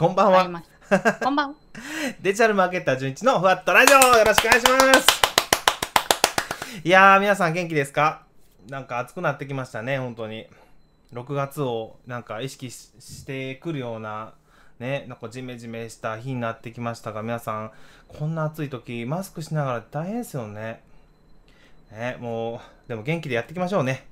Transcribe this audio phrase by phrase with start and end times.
[0.00, 0.44] こんばんは。
[1.22, 1.54] こんばんは。
[2.22, 5.06] デジタルマーケッター純一のふわっとラジオよろしくお願いします。
[6.82, 8.22] いやー、皆さん元気ですか？
[8.70, 10.46] なんか暑くなってきましたね、本当に。
[11.12, 14.32] 6月をなんか意識ししてくるような、
[14.78, 17.72] ね、なんかジメジメした日になってきましたが、皆さん、
[18.08, 20.82] こんな暑い時、マスクしながら大変ですよね。
[21.92, 24.06] ね、もう、でも元気でやっていきましょうね。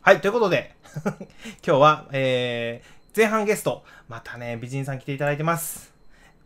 [0.00, 0.76] はい、ということで、
[1.66, 5.92] 今日は、えー、前半ゲスト、またね、美人さん来ていただいてます。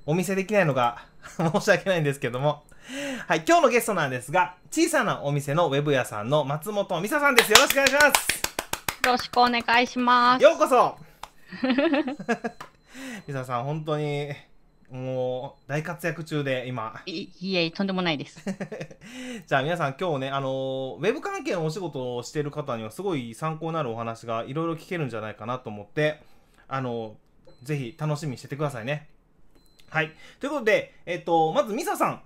[0.04, 2.62] お見せできないのが 申し訳ないんですけども。
[3.26, 7.50] はい、今日のゲストなんですが、小さなお店のウェブ屋さんの松本美沙さんです。
[7.52, 9.06] よろしくお願いします。
[9.06, 10.42] よろしくお願いします。
[10.44, 10.98] ようこそ
[13.26, 14.34] 美沙さん、本当に、
[14.90, 17.00] もう、大活躍中で、今。
[17.06, 18.44] いいえ、とんでもないです。
[19.46, 26.20] じゃあ皆さん今日ね、あのウェブ関係のお仕事をしている方にはすごい参考になるお話がいろいろ聞けるんじゃないかなと思って、
[26.68, 27.16] あの
[27.62, 29.08] ぜひ楽しみにしててくださいね。
[29.90, 30.12] はい。
[30.38, 32.22] ということで、えっ、と、まずミサさん。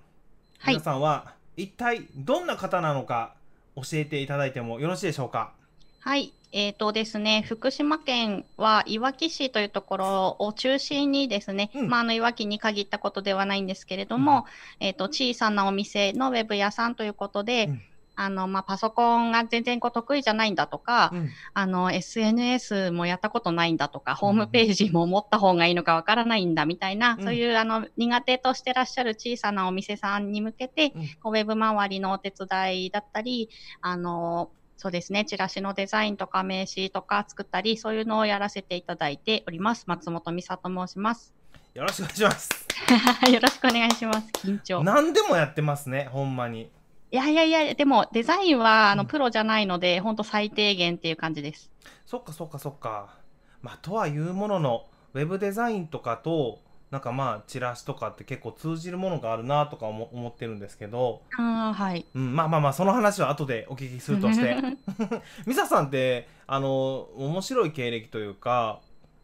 [0.59, 3.35] はいさんは一体どんな方なのか
[3.75, 5.53] 教えていただいてもよろしいでしょうか？
[5.99, 6.33] はい。
[6.51, 14.45] えっ、とですね、福島県はいわき市というところを中心にですね、うんまあ、あの、いわきに限ったことではないんですけれども、
[14.79, 17.81] えっ、と、小さなお店のウェブ屋さんということで、うん
[18.15, 21.29] あの、まあ、パソコンが全然こう得意じゃないんだとか、うん。
[21.53, 33.49] あの、SNS もやったことないんだとか、ホームページも持った方がいいのかわからないんだみたいな、うんそういうあの苦手としてらっしゃる小さなお店さんに向けて、うんこうウェブ周りのお手伝いだったり、
[33.81, 39.85] あの、そうですね、チラシのデザインとか名刺とか作ったり、そういうのをやらせていただいております。
[39.87, 41.33] 松本美沙と申します。
[41.73, 42.67] よろしくお願いします。
[43.31, 44.27] よろしくお願いします。
[44.45, 44.83] 緊張。
[44.83, 46.69] 何でもやってますね、ほんまに。
[47.13, 51.69] いやいやいや、でもデザインはあうんのプロじゃないので、本当最低限っていう感じです。
[52.07, 53.13] そっかそっかそっか。
[53.61, 56.57] まあ、とはいうものの、ウェブデザインとかと、
[56.89, 62.03] なんかまあ、チラシとかって結構通じるものがあるなとか思思ってるんですけど、ああ、はい。
[62.15, 64.57] うん、まあまあまあ、その話は後でお聞きするとして。
[65.45, 68.79] ミサさんって、あの、面白い経歴というか、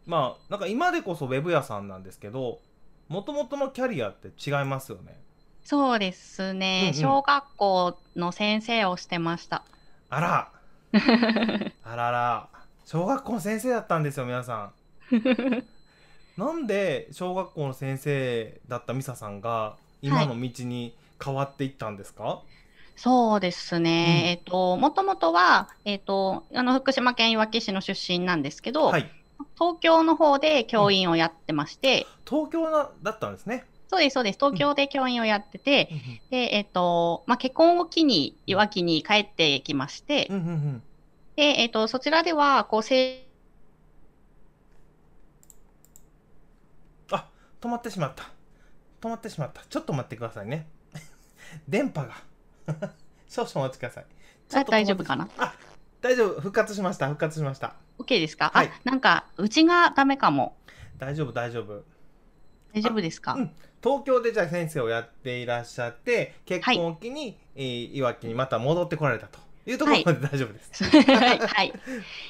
[0.06, 2.60] まあ、なんか今でこそウェブ屋さんなんですけど、
[3.08, 5.20] もともとのキャリアって違いますよね。
[5.64, 9.64] そうですね、うんうん小学校の先生をしてました。
[10.08, 10.52] あら、
[11.84, 12.48] あらら、
[12.84, 14.72] 小学校の先生だったんですよ、皆さん。
[16.36, 22.40] なんで小学校の先生だったミサさんが今の道に変わっていったんですか、
[22.96, 29.10] そうですね、うんえっと、もともとは、えっと、あの、福島県いわき市の出身なんですけど、はい。
[29.54, 33.64] 東京の方で教員をやってまして、東京なだったんですね。
[33.90, 35.90] そうです、そうです、東京で教員をやってて、
[36.30, 40.82] で、えっと、まあ、結婚を機にいわきに帰ってきまして、うんうんうん。
[41.34, 43.26] で、えっと、そちらでは、こう、せ
[47.10, 47.28] あ、
[47.60, 48.30] 止まってしまった。
[49.00, 49.62] 止まってしまった。
[49.68, 50.68] ちょっと待ってくださいね。
[51.66, 52.14] 電波が。
[53.26, 54.06] 少々お待ちください。
[54.54, 55.28] あ大丈夫かな？
[55.36, 55.52] あ、
[56.00, 56.34] 大丈夫。
[56.40, 57.08] 復活しました。
[57.08, 57.74] 復活しました。
[57.98, 60.56] OK ですか、はいあ、なんか、うちがダメかも。
[60.96, 61.82] 大丈夫、大丈夫。
[62.72, 63.34] 大丈夫ですか？
[63.34, 70.84] うん東京でじゃあ先生をやっていらっしゃって、結婚を機に、えーいわきにまた戻ってこられたというところまで大丈夫です。
[70.84, 71.38] はい。
[71.38, 71.72] はい。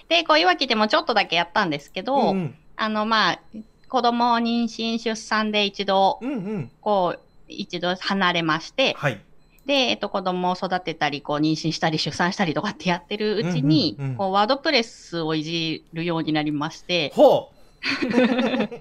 [0.09, 2.55] で、こう、いわきでもちょっとだけやったんですけど、うんうん。
[2.77, 3.41] あの、まあ、
[3.89, 6.71] 子供を妊娠、出産で一度、うんうん。
[6.81, 9.21] こう、一度離れまして、はい。
[9.67, 17.61] で、えっと、子供を育てたり、こう、妊娠したり、出産したりとかってやってるうちに、うんうんうんこう、ワードプレスをいじるようになりまして、ほう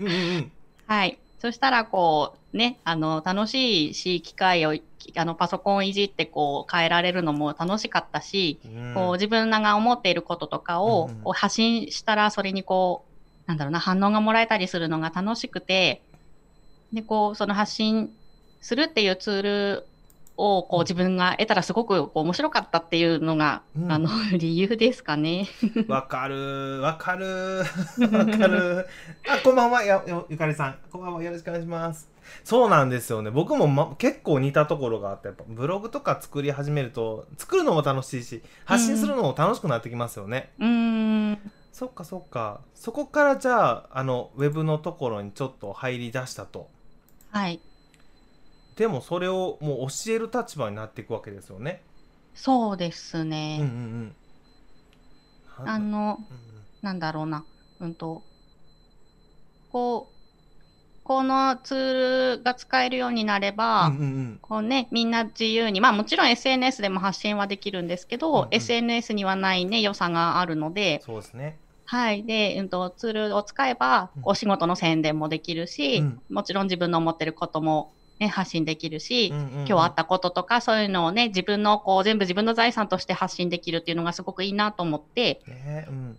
[0.00, 0.52] うん。
[0.86, 1.18] はい。
[1.44, 4.74] そしたら、こう、ね、あの、楽しいし、機械を、
[5.16, 8.84] あの、パソコンをいじって、こう、変えられるのも楽しかったし、うん。
[8.94, 13.04] こう自分らが思っていることとかをこう発信したらそれにこ
[13.46, 16.00] うなんだろうな反応がもらえたりするのが楽しくて
[16.92, 18.10] でこうその発信
[18.60, 19.86] するっていうツール
[20.36, 23.92] をこう自分が得たらすごく面白かったっていうのが、うん。
[23.92, 25.46] あの 理由ですかね。
[25.88, 27.58] わかるわかる。
[27.58, 28.86] わかる。
[29.28, 29.82] あこんばんは。
[29.82, 30.78] やよゆかりさん。
[30.90, 31.22] こんばんは。
[31.22, 32.10] よろしくお願いします。
[32.42, 33.30] そうなんですよね。
[33.30, 40.66] 僕も、ま、結構似たところがあってやっぱブログとか作り始めると作るのも楽しいし発信するのも楽しくなってきますよね、うー
[41.32, 41.52] ん。
[41.72, 42.60] そっかそっか。
[42.74, 46.68] そこからじゃああのウェブのところにちょっと入り出したと。
[47.30, 47.60] はい
[48.76, 51.82] でもそれをもう教える立場になっていくわけですよね。
[52.34, 53.58] そうですうんうんね。
[53.60, 54.16] うん。
[55.66, 56.64] あのうんうん。
[56.82, 57.44] なんだろうな。
[57.80, 58.22] うんと
[59.70, 60.14] こう
[61.04, 64.38] このツールが使えるようになれば、うんうんうん。
[64.40, 71.58] こうね、みんな自由に、まあもちろん SNS でも発信はできるんですけど、うんうん SNS にはないね、良さがあるので、そうですね。
[71.84, 72.24] はい。
[72.24, 76.22] で、うんと、ツールを使えばうん、お仕事の宣伝もできるし、うん。
[76.30, 79.50] もちろん自分の思ってることも、ね、発信できるし、うんうんうん。
[79.66, 86.18] 今日あったこととか、そういうのをね、自分の、こう、全部自分の財産として発信できるっていうのがすごくいいなと思って、ねうん。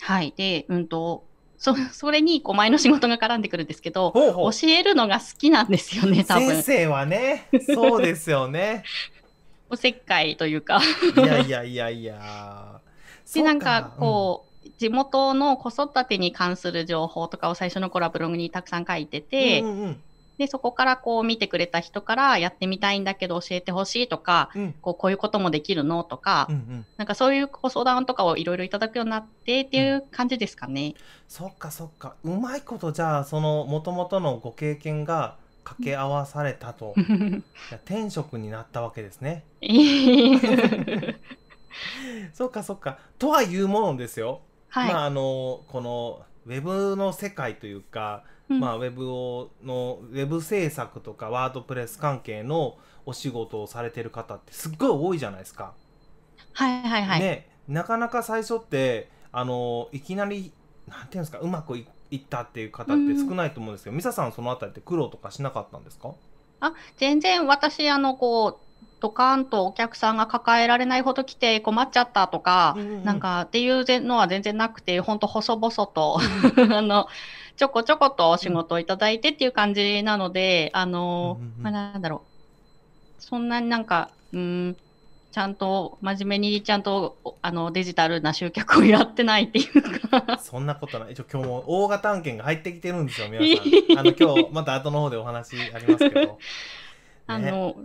[0.00, 0.34] はい。
[0.36, 1.24] で、うんと、
[1.56, 6.48] そ、それに、こう、前の仕事が絡んでくるんですけど、教えるのが好きなんですよね、多分。
[6.48, 6.62] 先。
[6.62, 8.84] 生はねそうですよね。
[9.70, 10.80] おせっかいというか。
[11.16, 12.80] いやいやいやいや。
[13.32, 20.02] で、なんか、こう、地元の子育てに関する情報とかを最初の頃はブログにたくさん書いてうんて、うんうん
[20.40, 24.74] で、そこからこう見てくれた人からやってみたいんだけど教えてほしいとか、うん。
[24.80, 26.86] こうこういうこともできるのとか、うんうん。
[26.96, 30.94] なんかそういうご相談とかをいろいろいただくようになってっていう感じですかね。
[31.28, 32.16] そっかそっか。
[32.24, 36.94] うまいことじゃあそのもともとのご経験が掛け合わされたと、
[37.84, 39.44] 転職になったわけですね。
[42.32, 42.98] そっかそっか。
[43.18, 44.40] とはいうものですよ、
[44.70, 44.88] はい。
[44.90, 48.60] まああのこのウェブの世界というか、うん。
[48.60, 52.76] まあウェブをのウェブ制作とかワードプレス関係の
[53.06, 55.72] お仕事をされてる方ってすっごい多いじゃないですか。
[56.52, 57.20] はいはいはい。
[57.20, 57.48] ね。
[57.68, 60.52] なかなか最初ってあのいきなり
[60.88, 66.12] なんていうんですかうまくいいったっていう方って少ないと思うんですけど、ミサさんそのあたりって苦労とかしなかったんですか？
[66.98, 73.04] 全然私、あの、こう、ドカーンとお客さんが抱えられないほど来て困っちゃったとか、うんうんうん。
[73.04, 77.06] なんかっていうのは全然なくて、ほんと細々と、 あの、
[77.60, 82.22] ちょこちょことお仕事をいただいてっていう感じなので、あのうんうんうん、まあ、なんだろ
[83.18, 83.22] う。
[83.22, 84.76] そんなになんか、うん、
[85.30, 91.12] ちゃんと、真面目にちゃんと、おあの、デジタルな集客をやってないっていうか、そんなことない。
[91.12, 93.66] 一応今日も大型案件が入ってきてるんですよ皆さん。
[94.00, 96.38] あの今日また後の方でお話ありますけど、
[97.28, 97.76] あの、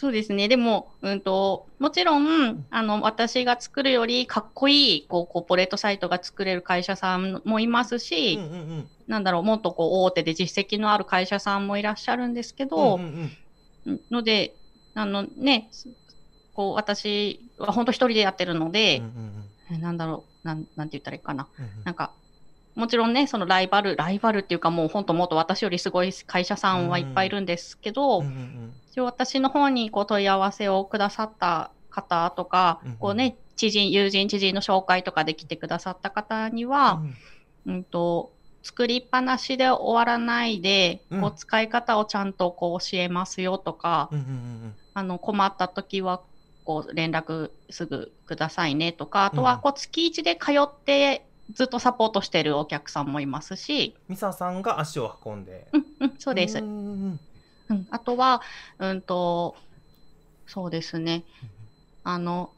[0.00, 0.46] そうですね。
[0.46, 8.90] でも、うんと、もちろん、あの、私が作るよりかっこいい、こう、コーポレートサイトが作れる会社さんもいますし、うんうんうん。
[9.08, 13.30] なんだろう、もっとこう、大手で実績のある会社さんもいらっしゃるんですけうんど、うんうん。
[13.86, 14.00] うん。
[14.08, 14.54] ので、
[14.94, 15.88] あのね、す
[16.52, 19.50] こう、私は本当一人でやってるのでうん、うん。
[19.74, 21.48] えなんだろう、なん、なんて言ったらいいかな。
[21.58, 21.70] うんうん。
[21.82, 22.14] なんか、
[22.78, 37.02] もちろんね、そのライバル、ライバルっていうかもう本当もっと私よりすごい会社さんはいっぱいいるんですけど、うんうんうん一応私の方にこう問い合わせをくださった方とか、うんうんこうね、知人、友人、知人の紹介とかで来てくださった方には、
[37.66, 37.84] うんうん。
[37.84, 38.32] と、
[38.62, 41.20] 作りっぱなしで終わらないで、うん。
[41.20, 46.22] こう使い方をちゃんとこう教えますよとか、うんうんうんあの困った時は
[46.64, 49.60] こう連絡すぐくださいねとか、あとはうん。
[49.60, 55.68] こう月1で通ってずっとサポートしてるお客さんもいますし、ミサさんが足を運んで。
[55.72, 56.60] うんうん、そうです。
[56.60, 58.40] んうんあとは、
[58.78, 59.54] うんと、
[60.46, 61.24] そうですね。
[62.02, 62.50] あの、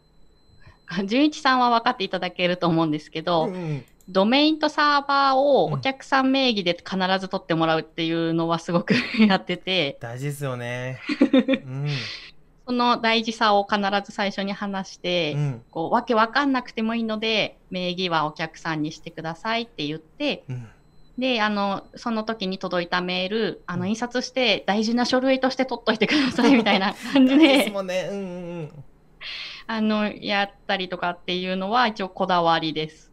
[1.05, 3.85] 純一さんは分かっていただけると思うんですけど、うんうん。
[4.09, 8.95] ドメインとサーバーをうんお客さん名義で必ず取ってもらうっていうのはすごく
[9.29, 11.01] やってて、大事ですよね。
[11.65, 11.89] うん
[12.71, 15.63] その大事さを必ず最初に話して、うん。
[15.73, 20.69] こう、わけわかんなくてもいいので、名義はお客さんにしてくださいって言って、うん。
[21.19, 23.89] で、あの、その時に届いたメール、あの、うん。
[23.89, 27.59] 印刷して大事な書類として取っといてください みたいな感じで。
[27.59, 28.09] すで、もんね。
[28.09, 28.85] うんうんうん。
[29.67, 33.11] あの、やったりとかっていうのは一応こだわりです。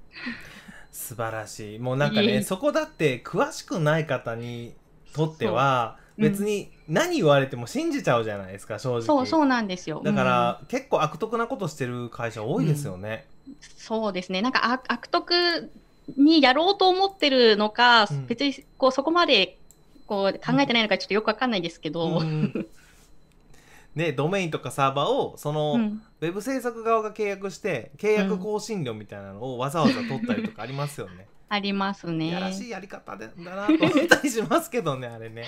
[0.91, 1.79] 素晴らしい。
[1.79, 4.75] もうなんかねそこだって詳しくない方に
[5.13, 9.01] とっては別に何言われても信じちゃうじゃないですか正直。
[9.01, 10.01] そう、そうなんですよ。
[10.03, 13.37] だから、結構悪徳なことしてる会社多いですよね、うん
[13.77, 14.41] そうですね。
[14.41, 15.71] なんか悪悪徳
[16.17, 18.27] にやろうと思ってるのか、うん。
[18.27, 19.57] 別にこうそこまで
[20.05, 22.67] こう考えてないのかちょっとよくわかんないですけど、うん。
[23.95, 26.01] ねドメインとかサーバーをその、うん。
[26.19, 31.27] ウェブ制作側が契約して契約更新料みたいなのをわざわざ取ったりとかありますよね。
[31.49, 32.31] ありますね。
[32.31, 35.45] やらしいやり方でだなと思ったりしますけどねあれね。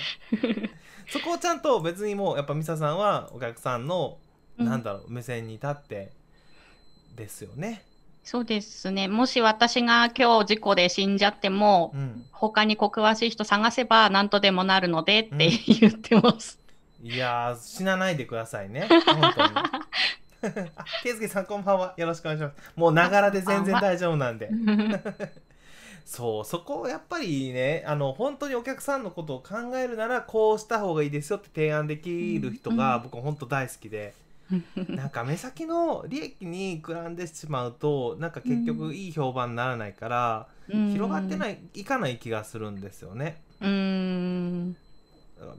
[1.08, 4.30] そこをちゃんと別にもうやっぱミサさんはお客さんの、うん
[4.60, 6.12] なんだろう目線に立って
[7.16, 7.82] ですよね。
[8.22, 9.08] そうですね。
[9.08, 15.38] もし私が今日事故で死んじゃっても、うん、他に詳しい人探せば何とでもなるのでってうん
[15.80, 16.58] 言ってます。
[17.02, 19.52] いやー死なないでくださいね 本当に。
[20.76, 22.72] あ、ケイスケさんこんばんはよろしくお願いします。
[22.76, 24.50] もうながらで全然大丈夫なんで。
[26.10, 34.12] そうそこをやっぱりねあの本当にお客さんのことを考えるならこうした方がいいですよって提案できる人がうん僕本当大好きで、
[34.88, 43.40] なんか目先の利益にくらんでしまうとなんか結局いい評判にならないから、広がってないいかない気がするんですよね。
[43.60, 44.76] うーん。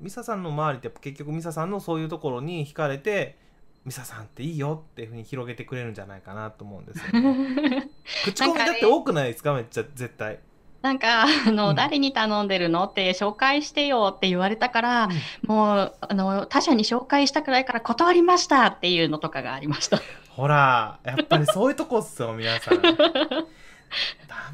[0.02, 3.38] ミサさんの周りって結局ミサさんのそういうところに惹かれて
[3.86, 7.90] ミサさんっていいよっていうふうに広げてくれるんじゃないかなと思うんですよ、ね、
[8.26, 9.54] 口コミだって多くないですか？
[9.54, 10.40] めっちゃ絶対。
[10.82, 11.76] なんか、あの、うん。
[11.76, 15.10] 誰に頼んでるのって紹介してよって言われたから、
[15.46, 20.00] もう、あの、他社に紹介したくないから断りましたっていうのとかがありました。
[20.30, 22.82] ほらやっぱりそういうとこっすよ皆さん。
[22.82, 22.90] ダ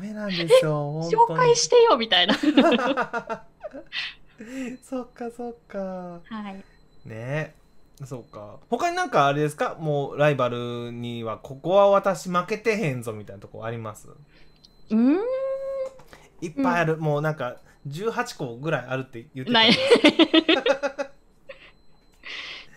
[0.01, 1.15] メなんですよ本当に。
[1.15, 2.33] 紹介してよみたいな。
[4.83, 5.77] そっかそっか。
[6.25, 6.63] はい。
[7.07, 7.55] ね
[8.05, 8.59] そっか。
[8.69, 9.75] 他になんかあれですか？
[9.79, 14.07] もうライバルにはここは私負けてへんぞみたいなとこあります？
[14.09, 15.17] うーん。
[16.41, 19.71] いっぱいある、もうなんか18個ぐらいあるって言ってたない。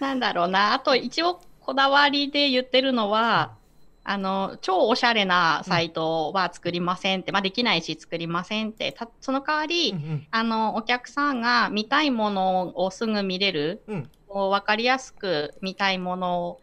[0.00, 0.72] なんだろうな。
[0.72, 3.58] あと、一応、こだわりで言ってるのは、
[4.02, 10.26] あの、超おしゃれなサイトは作りませんって、まあ、できないし作りませんって、たその代わり、うんうん。
[10.30, 16.58] あの、お客さんが見たいものをすぐ見れる、うんこう分かりやすく見たいもの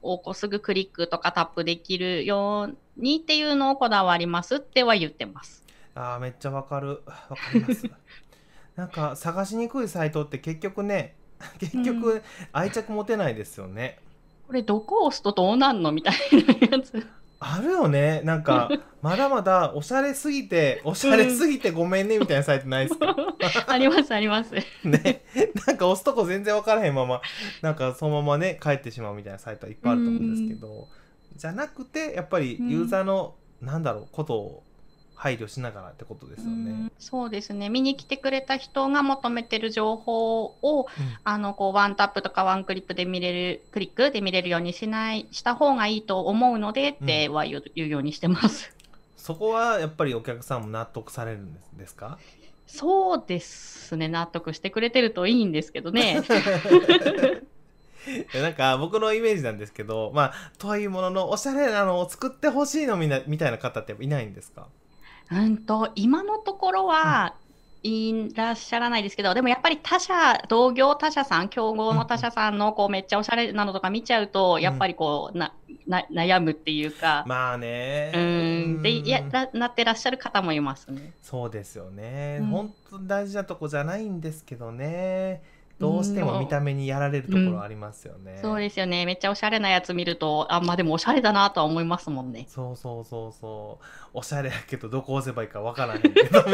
[0.00, 5.62] をこうすぐクリックとかタップできるようにっていうのをこだわりますっては言ってます。
[5.94, 7.84] あーめっちゃわかるわかります
[8.76, 11.14] なんか探しにくいサイトって結局ね
[11.60, 13.98] 結う局愛着持てないですよね、
[14.46, 16.14] これどこ押すとどうなんのみたい
[16.70, 17.06] なやつ。
[17.44, 18.20] あるよね。
[18.24, 18.70] なんか
[19.02, 23.16] まだまだおしゃれすぎておしゃれすぎてごめんねみたいなサイトないですか、
[23.66, 24.54] ありますあります。
[24.84, 25.24] ね。
[25.66, 27.20] なんか押すとこ全然分からへんまま
[27.60, 30.88] なんかそのままね帰ってしまうみたいなサイトはいっぱいあると思うんですけど
[31.36, 34.62] じゃなくてやっぱりユーザーの、なんだろうことを
[35.22, 36.50] 配慮しながらってことですよね。
[36.50, 37.68] うんそうですね。
[37.68, 40.86] 見に来てくれた人が求めてる情報を、
[41.22, 48.74] あの、こう、ワンタップとかワンクリップで見れる、クリックで見れるようにしない、した方がいいと思うのでっては言う,、言うようにしてます。
[49.16, 52.18] そこはやっぱりお客さんも納得されるんですですか？
[52.66, 54.08] そうですね。
[54.08, 56.22] 納得してくれてるといいんですけどね。
[58.34, 64.66] なんか僕のイメージなんですけどまあとはいうもののおしゃれなのを作ってほしいのみなみたいな方っていないんですか？
[65.32, 67.34] うんと、今のところは、
[67.84, 75.52] いらっしゃらないですけど、でもやっぱり他社、同業他社さん、競合の他社さんのこうめっちゃおしゃれなのとか見ちゃうと、やっぱりこうな
[75.88, 78.12] な悩むっていうか、まあね。
[78.14, 79.04] うん、で、うん。
[79.04, 81.12] やらなってらっしゃる方もいますね。
[81.22, 82.46] そうですよね、うん。
[82.46, 85.42] 本当大事なとこじゃないんですけどね
[85.82, 89.04] どうしても見た目にやられるところありますよね、そうですよね。
[89.04, 92.46] めっちゃおしゃれなやつ見ると、あ、まあでもおしゃれだなとは思いますもんね。
[92.48, 93.84] そうそうそうそう
[94.14, 96.40] おしゃれやけどどこ押せばいいかわからへんけど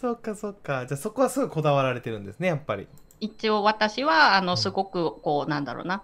[0.00, 2.88] そっかそっかじゃあそこはすごいこだわられてるんですねやっぱり
[3.20, 6.02] 一応私は、あの、うんすごく、こう、なんだろうな。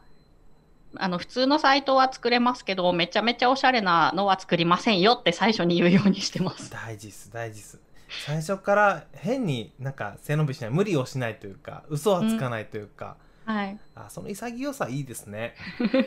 [0.96, 6.70] あの、普通のサイトは作れますけど、めちゃめちゃおしゃれなのは作りませんよって最初に言うようにしてます。
[6.70, 7.80] 大事っす大事っす
[8.26, 13.78] 最初から変になんか背伸びしない無理をしないというか嘘はつかないというか、はい。
[13.94, 15.54] あその潔さいいですね。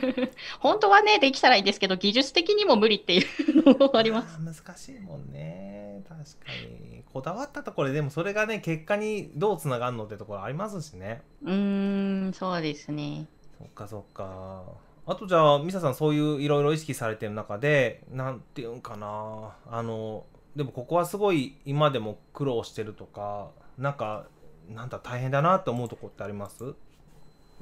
[0.58, 3.24] 本当はね、できたらいいんですけど、技術的にも無理っていう
[3.64, 4.38] のもあります。
[4.40, 6.02] 難しいもんね。
[6.08, 6.24] 確か
[6.68, 7.04] に。
[7.12, 11.22] こだわったところででもそれがね結果にどうつながるのってところありますしね。
[11.42, 13.26] うーん、そうですね。
[13.58, 14.64] そっかそっか。
[15.06, 19.54] あとじゃあミサさんそういういろいろ意識されてる中でなんていうんかな。
[19.70, 20.24] あの
[20.58, 24.26] でもここはすごい今でも苦労してるとかなんか
[24.68, 26.64] なんだ大変だなって思うとこってあります？
[26.64, 26.74] ウ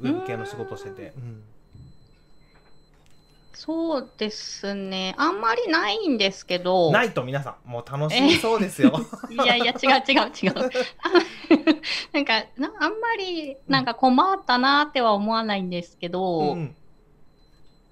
[0.03, 1.43] ェブ系の仕事してて、うん。
[3.53, 5.15] そうですね。
[5.19, 8.95] あんまりないんですけど、ないと皆さんもう楽しみそうですよ、
[9.31, 10.55] いやいや、違う違う違う。
[10.57, 11.13] あ
[12.13, 16.77] なんかな、あんまり、なんか困ったなっては思わないんですけど、うん。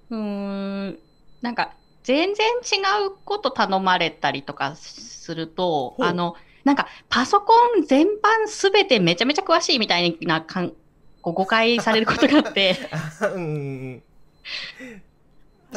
[0.09, 0.99] うーん、
[1.41, 10.73] なんか、全然違うこと頼まれたりとかすると、あの、なんか、パソコン全般すべてめちゃめちゃ詳しいみたいなかん
[11.23, 12.99] こう誤解されることがあって、パ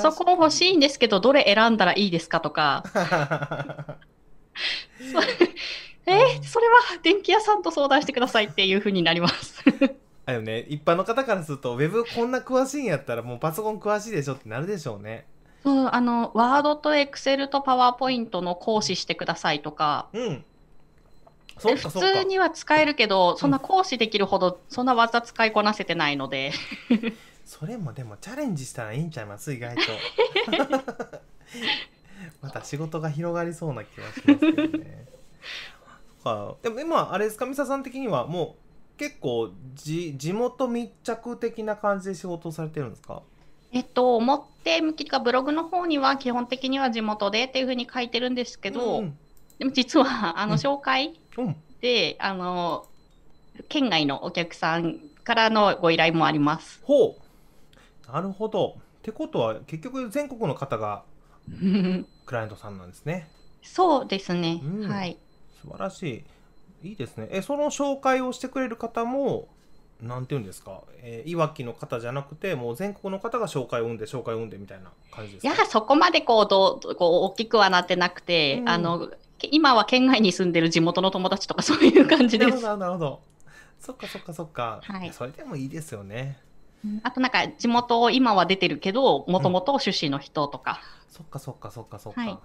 [0.02, 2.84] ソコン欲しいんですけど、どれ選んだらいいですかとか、
[5.10, 5.20] そ
[6.12, 9.64] えそれは電気屋さんと相談してくださいっていうふうになります。
[10.26, 15.24] あよね一般の方からするとウェブこんな詳しいんやったらもうパソコン詳しいでしょってなるでしょうね
[15.64, 20.44] そう、あの、ワードとエクセルとパワーポイントの講師してくださいとか、うん。
[21.58, 26.52] 普通には使えるけど、そんな講師できるほど、そんな技使いこなせてないので、
[27.44, 29.52] それもでもチャレンジしたらいいんちゃいます？
[29.52, 29.82] 意外と。
[32.42, 35.06] また仕事が広がりそうな気はしますけどね。
[36.22, 37.46] はあでも今あれですか？
[37.46, 38.56] ミサさん的にはも
[38.96, 43.22] う結構じ地元密着的な感じで仕事をされてるんですか？
[43.72, 49.18] えっと、表向きかブログの方には基本的には地元でっていうふうに書いてるんですけど、うん
[49.58, 50.58] でも実は、あの、うん。
[50.58, 51.56] 紹介うん。
[51.80, 52.86] で、あの、
[53.68, 56.80] 県外のお客さんからのご依頼もあります。
[56.84, 57.16] ほ
[58.08, 58.12] う。
[58.12, 58.76] なるほど。
[58.78, 61.02] ってことは結局全国の方が
[62.26, 63.28] クライアントさんなんですね。
[63.62, 64.60] そうですね。
[64.62, 64.88] うん。
[64.88, 65.18] はい。
[65.60, 66.24] 素晴らし
[66.82, 66.88] い。
[66.90, 67.28] いいですね。
[67.30, 69.48] えその紹介をしてくれる方も
[70.00, 75.54] なんていうんですか、えーいわきの方じゃなくてもう全国の方が紹介を生んで紹介を生んでみたいな感じですか？
[75.54, 78.68] いや、そこまでこう、どう、こう、大きくはなってなくて、うん。
[78.68, 82.50] あの、け今は県外に住んでる地元の友達とかそういう感じです。
[82.50, 83.20] なるほどなるほど。
[83.80, 85.06] そっかそっかそっか、はい。
[85.08, 86.38] やそれでもいいですよね。
[86.84, 87.00] うん。
[87.02, 90.80] あとなんか、地元、今は出てるけど、もともと出身の人とか。
[91.08, 92.30] そっかそっかそっかそっか、はい。
[92.30, 92.40] なる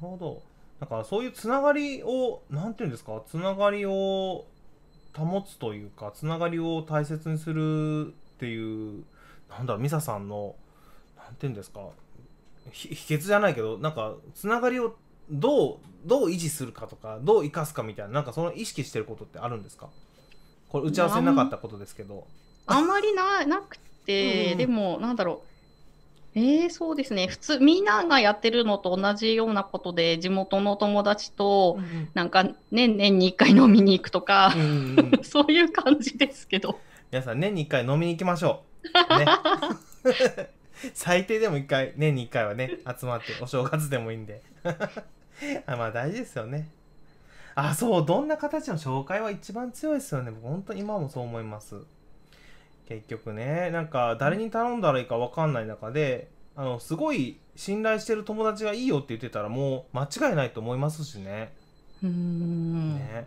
[0.00, 0.40] ほど。
[0.80, 3.20] だからそういうつながりをなんていうんですか？
[3.26, 4.44] つながりを
[5.14, 9.04] 保つというかつながりを大切にするっていう
[9.50, 10.54] なんだろうミサさんの
[11.16, 11.80] なんていうんですか
[12.70, 14.96] ひ秘訣じゃないけどなんかつながりを
[15.30, 19.88] どうどう維持するかとかどう生かすかみたいななんかその意識してることってあるんですか？
[20.68, 22.26] これ打ち合わせになかったことですけど
[22.66, 25.51] あんまりな、なくて、うんでも、なんだろう。
[26.34, 27.26] えー、そうですね。
[27.26, 31.78] 普通、みんながやってるのと同じようなことで、地元の友達と、
[32.14, 35.24] なんか、年年に一回飲みに行くとかうん、うんうん。
[35.24, 36.80] そういう感じですけど。
[37.10, 38.82] 皆さん年に1回飲みに行きましょう。
[39.18, 39.26] ね、
[40.94, 44.40] 最低でも1回年に1回はね集まってお正月でもいいんで。
[45.66, 46.70] あまあ大事ですよね。
[47.54, 50.30] あそうどんな形の紹介は一番強いですよね。
[50.30, 51.76] 僕本当に今もそう思います
[52.88, 53.70] 結局ね。
[53.70, 61.52] なんか誰に頼んだらいいか分かんない中であのすごい信頼してる友達がいいよって言ってたらもう間違いないと思いますしね。
[62.02, 62.94] うーん。
[62.96, 63.26] ね、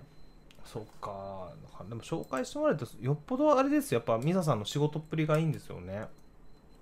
[0.66, 1.50] そっか。
[1.90, 3.98] でも紹介してもらえるとよっぽどあれですよ。
[3.98, 6.06] やっぱミサさんの仕事っぷりがいいんですよね。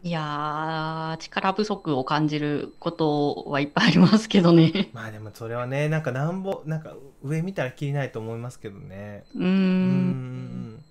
[0.04, 4.90] いやー、力不足を感じることはいっぱいありますけどね。
[4.94, 9.24] まあでもそれはねなんかなんぼなんか上見たらきりないと思いますけどね。
[9.34, 10.83] うん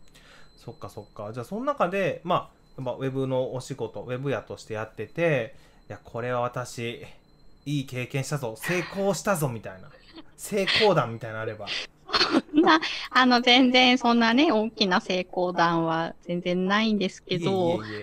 [0.64, 1.32] そっかそっか。
[1.32, 5.54] じゃあその中でまあまあウェブのお仕事ウェブ屋としてやってて
[5.88, 7.04] いやこれは私
[7.64, 8.54] いい経験したぞ。
[8.56, 9.88] 成功したぞみたいな。
[10.36, 11.66] 成功談みたいなのあれば。
[12.54, 18.02] な、あの、全然そんなね、大きな成功談は全然ないんですけど、いえいえい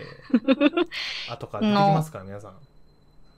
[1.28, 1.32] え。
[1.32, 2.58] 後から出てきますから 皆さん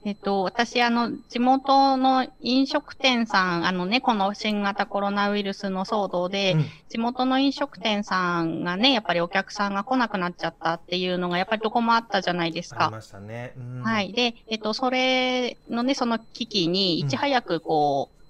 [0.04, 6.64] えっと、私、あの、地元の飲食店さん、あのね、この新型コロナウイルスの騒動で、うん。
[6.88, 12.86] 地元の飲食店さんがね、やっぱりお客さんが来なくなっちゃったっていうのが、やっぱりどこもあったじゃないですか。
[12.86, 13.82] ありましたね、うん。
[13.82, 14.12] はい。
[14.12, 18.22] で、えっと、それのね、その危機に、いち早くこう、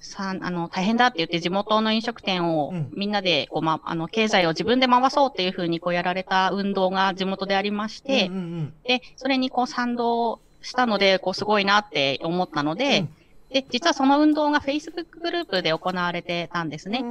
[0.00, 2.90] さん、あの、大変だって言って地元の飲食店をうん。
[2.94, 8.74] みんなで、こう、ま、あの、経済を自分で回そうっていうふうにこうやられた運動が地元でありまして、うんうんうん。
[8.84, 13.08] で、それにこう賛同したので、こう、すごいなって思ったので、うん。
[13.50, 17.04] で、実はその運動が Facebook グループで行われてたんですね。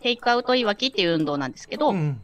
[0.00, 2.20] テイクアウトいわきっていう運動なんですけど、うん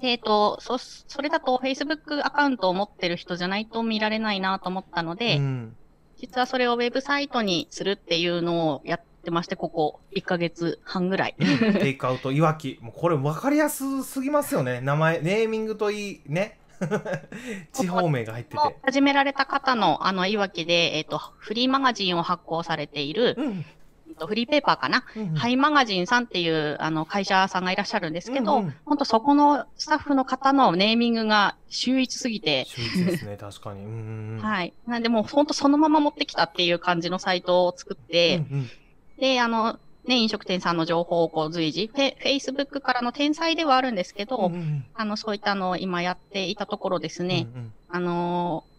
[0.00, 5.76] で、えっと、そ、それだと Facebook アカウントを持ってる人じゃないと見られないなと思ったので、うん。
[6.18, 11.34] 実はそれをウェブサイトにするっていうのをやってまして、ここ1ヶ月半ぐらい。
[11.80, 12.78] テイクアウトいわき。
[12.80, 14.80] もうこれ分かりやすすぎますよね。
[14.80, 16.58] 名前ネーミングといいね
[17.72, 18.76] 地方名が入ってて。
[18.82, 23.64] 始められた方の、あの、いわきで、えっと、フリーマガジンを発行されている、うん。
[24.08, 25.34] えっとフリーペーパーかな、うん。
[25.34, 28.74] ハイマガジンさんっていう、あの、会社さんがいらっしゃるんですけど、うんうん。
[28.84, 33.84] 本当そこのスタッフの方のネーミングが秀逸すぎて、秀逸ですね確かに。
[33.84, 34.40] うんうんうん。
[34.44, 34.72] はい。
[34.86, 38.70] なんでもう本当そのまま持ってきたっていう感じのサイトを作って、うんうん。
[39.18, 47.72] で、あの、ね、飲食店さんの情報をこう随時、フェ Facebook からの転載ではあるんですけど、うんうんあの、そういったのを今やっていたところですね、うんうん。
[47.90, 48.78] あのー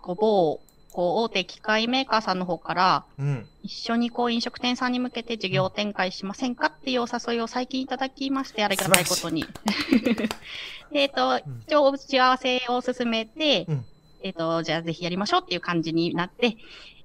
[0.00, 0.60] こう某、
[0.92, 3.46] こう、大手機械メーカーさんの方から、うん。
[3.62, 9.44] 一緒にこう、飲食店さんに向けて事業展開しませんかっていうお誘いを最近いただきまして、ありがたいことに。
[9.44, 9.48] で
[11.02, 11.62] えっと、うん。
[11.66, 13.84] 一応、打ち合わせを進めて、うん。
[14.22, 16.54] えっと、じゃあぜひやりましょうっていう感じになって、っ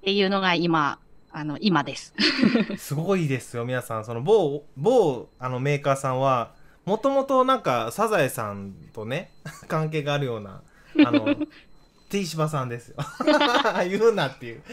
[0.04, 1.00] ていうのが今、
[1.38, 2.14] あの、今です。
[2.78, 6.54] すごいですよ皆さんその某某あのメーカーさんは
[6.86, 9.34] もともとなんかサザエさんとね
[9.68, 10.62] 関係があるような
[11.06, 11.36] あの
[12.10, 12.96] T 芝さんですよ
[13.90, 14.64] 言うなっていう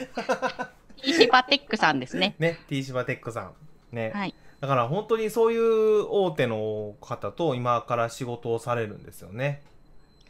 [1.03, 2.37] 石場テックさんですね。
[2.39, 3.53] ね T 芝テックさん
[3.91, 4.35] ね、はい。
[4.61, 9.63] だから本当にそういう大手の方と今から仕事をされるんですよね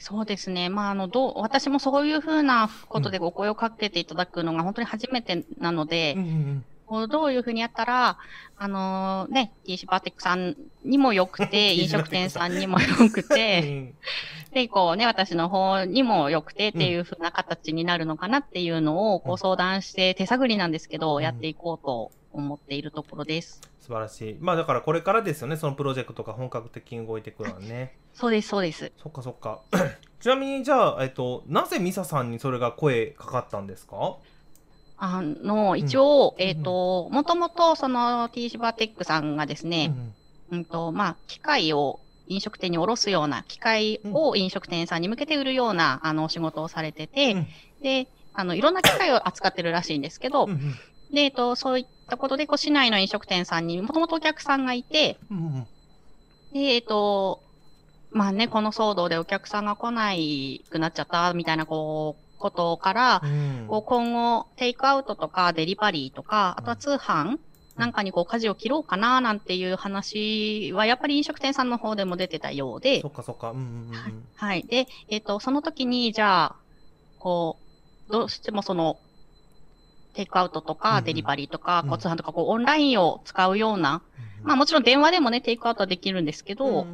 [0.02, 0.68] そうですね。
[0.68, 8.18] まあ、あの、どう、私もそういうふうなことでお声をかけていただくのが本当に初めてなので、うんうんこうどういうふうにやったら、
[8.58, 13.94] あのね、T シバテックさんにも良くて、 飲食店さんにも良くうて、ん。
[14.52, 19.30] で、こうね、私の方にも良くてっていうふうな形になるのかなっていうのをうん。
[19.30, 21.22] ご相談して手探りなんですけど、うん。
[21.22, 23.60] やっていこうと思っているところです。
[23.80, 24.36] 素晴らしい。
[24.40, 27.96] まあだからこれからですよね、そのプロジェクトが本格的に動いてくるのはね。
[28.14, 28.92] そうです、そうです。
[29.02, 29.60] そっかそっか。
[30.20, 34.16] ちなみにじゃあ、えっと、なぜミサさんにそれが声かかったんですか？
[34.98, 39.92] あの、一応、うんえっ、と、もともとその T シバテックさんがですね、
[40.50, 47.46] うんうんと、まあ、機械を飲食店に卸すような、機械を飲食店さんに向けて売るような、あの、お仕事をされてて、うん
[47.82, 50.74] で、あの、いろんな機械を扱ってるらしいんですけど、うんうん
[51.12, 55.18] で、えっと、そういったことで、こう、市内の飲食店さんにもともとお客さんがいて、
[56.52, 57.42] で、えっと、
[58.10, 63.66] まあね、この騒動でお客さんが来ないくなっちゃった、みたいな、こう、ことから、うん。
[63.68, 67.38] こう今後、テイクアウトとかデリバリーとか、あとは通販
[67.76, 73.00] なんかにこう舵を切ろうかななんていう話は、やっぱり飲食店さんの方でも出てたようで。
[73.00, 73.50] そ、っかそっか。
[73.52, 74.64] うんうんうんはい。
[74.64, 76.56] で、えっ、と、その時に、じゃあ、
[77.18, 77.58] こ
[78.08, 78.98] う、どうしてもその、
[80.14, 84.02] テイクアウトとかデリバリーとか、うんこう通販とか、こうオンラインを使うような、
[84.40, 84.46] うん。
[84.46, 86.86] まあもちろん電話でもね、テイクアウトはできるんですけど、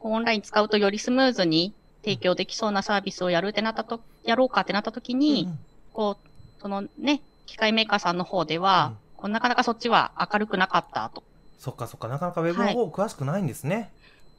[0.00, 5.58] オンライン使うとよりスムーズに提供できそうなサービスをやるってなったと、やろうかってなった時に、うん
[5.94, 6.28] こう、
[6.60, 11.22] そのね、機械メーカーさんの方では、こうなかなかそっちは明るくなかったと。
[11.58, 12.08] そっかそっか。
[12.08, 13.90] なかなかウェブの方詳しくないんですね。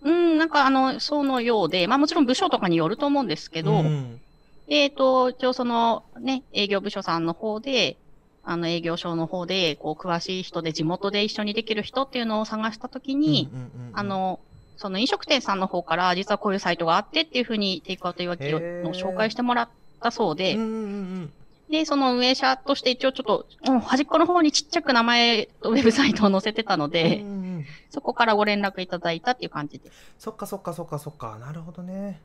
[0.03, 4.21] うん、なんかあの、そのようで、まあもちろん部署とかによると思うんですけど、うん
[4.67, 7.97] でえっ、と、一応そのね、営業部署さんの方で、
[8.43, 13.99] あの営業所の方で、こう、詳しい人で地元で一緒にできる人っていうのを探したときに、うんうんうんうん。
[13.99, 14.39] あの、
[14.77, 18.93] その飲食店さんの方から、実はこういうサイトがあってっていうふうにテイクアウト言い訳をへー。
[18.93, 19.69] 紹介してもらっ
[20.01, 21.33] たそうで、うんうんうん
[21.69, 27.65] で、その運営者として一応ちょっと、うん端っこの方にちっちゃく名前とウェブサイトを載せてたのうんで、うんうん。
[27.89, 29.89] そこからご連絡いただいたっていう感じで。
[29.89, 29.95] す。
[30.19, 31.39] そっかそっかそっかそっか。
[31.39, 32.21] なるほどね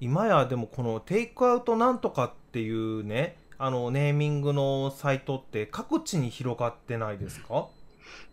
[0.00, 7.66] 今やでもこのテイクアウトなんとかっていうねあのネーミングのサイトって各地に広がってないですか？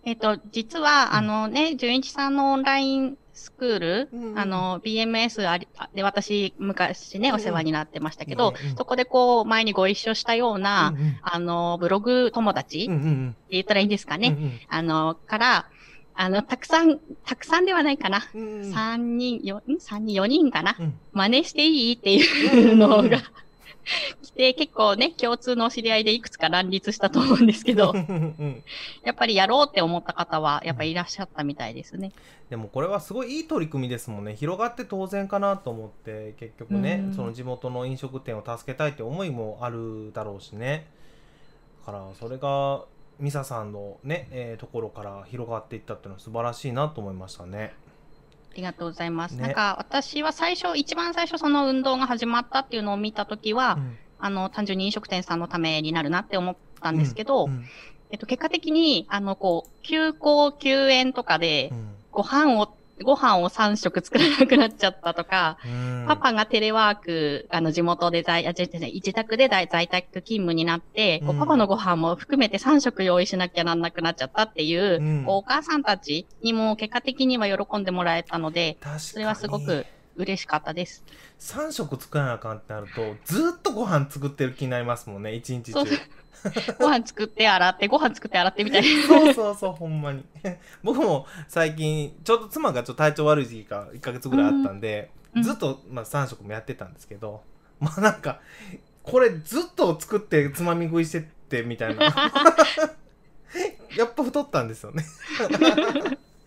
[0.04, 1.15] えっ、と、実は、うん。
[1.15, 8.76] あのね、純一さんのオンラインスクール、うんあの、BMS ありで私、昔ね、うんお世話になってましたけど、うんうん。
[8.76, 11.19] そこでこう、前にご一緒したような、うんうん。
[11.21, 13.36] あの、ブログ友達、ってうんうん。
[13.50, 14.30] 言ったらいいんですかね？
[14.30, 14.60] うん。
[14.69, 15.65] あの、から、
[16.13, 18.21] あの、たくさん、たくさんではないかな。
[18.34, 18.41] うん。
[18.41, 19.80] うん三人、よ、ん？
[19.80, 20.76] 三人、四人かな。
[20.80, 21.00] うん。
[21.13, 21.93] 真似していい？
[21.95, 23.19] っていうのが
[24.21, 27.93] 来て、結構ね、共通の知り合いでいくつか乱立したと思うんですけど。
[29.04, 32.12] やっぱりやろうって思った方は、やっぱりいらっしゃったみたいですね。
[32.50, 34.36] でもこれはすごいいい取り組みですもんね。
[34.36, 37.13] 広がって当然かなと思って結局ね、うん。
[37.15, 40.86] その地元の飲食店を助けたいって思いもあるだろうしね。
[41.86, 42.84] だからそれが
[43.21, 47.73] ミサさんのね、えーところから広がっていったっていうのは素晴らしいなと思いましたね。
[48.51, 49.36] ありがとうございます。
[49.36, 57.65] ねなんか、私は最初、一番最初その運動が始まったっていうのを見たときは、うんあの、単純に飲食店さんのためになるなって思ったんですけど、うん
[58.12, 66.05] えっと、結果的に、あの、こう、休校、休園とかでう、んご飯を、ご飯を3食作らなくなっちゃったとか、うん。
[66.07, 75.25] パパがテレワーク、あの、地元で在、あ、じゃじゃじゃ自宅で在在宅勤務になって、パパのご飯も含めて3食用意しなきゃなんなくなっちゃったっていう、うん。
[75.25, 79.85] こうお母さんたちにも結果的には喜んでもらえたので、それはすごく
[80.15, 81.04] 嬉しかったです。
[81.39, 85.86] 3食作らなあかんってなるとずっとご飯作ってる気になりますもんね一日中。
[86.80, 88.88] ご飯作って洗って、ご飯作って洗ってみたいな。
[89.08, 90.26] そうそうそうほんまに。
[90.84, 95.43] 僕も最近ちょうど妻がちょっと体調悪い時期が1ヶ月ぐらいあったんで、うん。
[95.43, 97.41] ずっと、まあ、3食もやってたんですけど
[97.80, 98.41] まあなんか
[99.02, 102.06] これずっと作ってつまみ食いしてってみたいな。
[103.97, 105.04] やっぱ太ったんですよね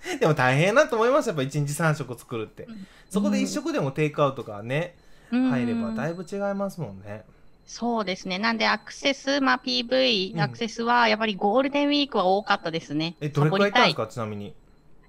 [0.20, 1.28] でも大変だと思います。
[1.28, 2.68] やっぱ1日3食作るって。
[3.08, 4.96] そこで1食でもテイクアウトがね
[5.30, 7.24] 入ればだいぶ違いますもんね。
[7.66, 8.38] そうですね。
[8.38, 10.40] なんでアクセス、まあ PV、うん。
[10.40, 13.16] アクセスはやっぱりゴールデンウィークは多かったですね。
[13.20, 14.06] えどれくらいいたんですか？
[14.06, 14.54] かちなみに。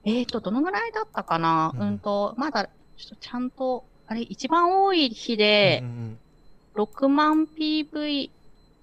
[0.06, 2.72] えっ、と、どのぐらいだったかな、ううんん、と、まだ、ちょ
[3.08, 6.20] っとちゃんと、あれ、一番多い日でう、ん
[6.76, 8.30] 6万 PV、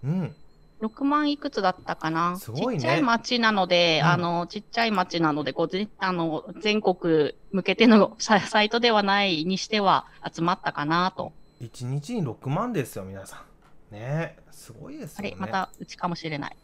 [0.05, 0.11] うん。
[0.21, 0.37] うん
[0.83, 2.37] 6万いくつだったかな？
[2.37, 2.81] すごいね。
[2.81, 4.09] ちっちゃい町なので、うん。
[4.09, 11.33] あの、ちっちゃい町なので、こう、ぜあの、全国向けてのササイトではないにしては集まったかなと。
[11.61, 13.45] 1日に6万ですよ皆さ
[13.91, 13.95] ん。
[13.95, 15.29] ねすごいですよね。
[15.29, 16.57] あれ、またうちかもしれない。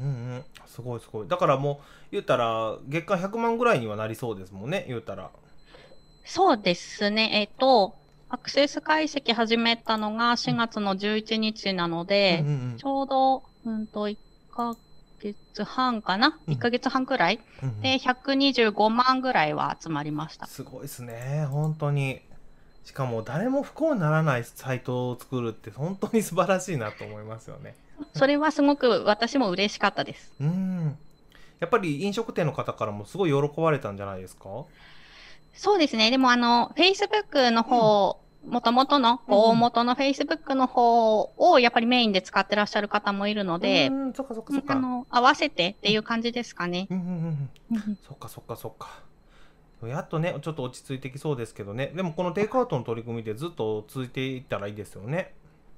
[0.00, 0.44] うんうん。
[0.66, 1.28] すごいすごい。
[1.28, 5.30] だからもう言ったら月間100万ぐらいにはなりそうですもんね言ったら。
[6.24, 7.30] そうですね。
[7.34, 7.94] えっ、と、
[8.28, 12.76] アクセス解析始めたのが4月の11日なので、うんうん。
[12.78, 14.16] ちょうど、うんと、1
[14.54, 14.76] ヶ
[15.20, 17.40] 月半かな、うん ?1 ヶ月半くらい？
[17.62, 20.46] うんうんで、125万ぐらいは集まりました。
[20.46, 22.20] すごいですね本当に
[22.84, 27.76] しかも誰も不幸にならないサイトを作るって本当に素晴らしいなと思いますよね
[28.16, 30.32] それはすごく私も嬉しかったです。
[30.40, 30.98] うん
[31.60, 34.64] やっぱり飲食店の方からもすごい喜ばれたんじゃないですか？
[35.54, 36.10] そうですね。
[36.10, 44.74] でもあの、Facebook の方、もともとの、大元の Facebook の方をやっぱりメインで使ってらっしゃる方もいるので、うーんそっかそっかそっか。
[44.74, 46.88] あの、合わせてっていう感じですかね。
[46.90, 47.50] うんうんうん。
[47.72, 47.98] うんうん。
[48.06, 48.88] そっかそっかそっか。
[49.88, 51.92] やっとねちょっと落ち着いてきそうですけどね。
[51.94, 55.34] でもこのテイクアウトの取り組みでずっと続いていったらいいですよね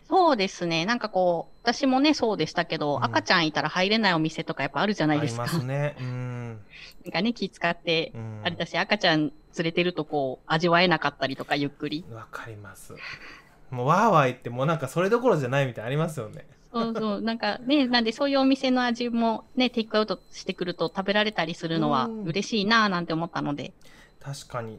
[0.08, 0.84] そうですね。
[0.84, 5.44] なんかこう、私もね、そうでしたけど、うん赤ちゃんいたら入れないお店とかやっぱあるじゃないですか。
[5.44, 6.60] ありますねうん
[7.04, 9.32] なんかね、気使って、うんあれだし、赤ちゃん連
[9.64, 12.04] れてるとこう、味わえなかったりとか、ゆっくり。
[12.12, 12.94] わかります
[13.70, 17.20] もうわーわー言ってもうなんかそれどころじゃないみたいありますよねそうそう。
[17.22, 23.72] なんかね、なんでそういうお店の味もね、テイクアウトしてくると食べられたりするのはうん嬉しいなぁなんて思ったので。
[24.20, 24.78] 確かに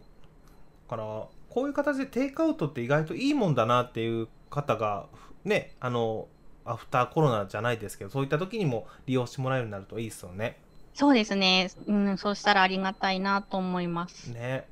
[0.90, 5.08] だからこういう形でテイクアウトって意外といいもんだなっていう方が
[5.44, 6.28] ねあの
[6.66, 10.58] アフターコロナじゃないですけどそういった時にも利用してもらえるようになるといいですよね
[10.96, 11.70] そうですね。
[11.88, 14.28] うん、そうしたらありがたいなと思います。
[14.28, 14.66] ね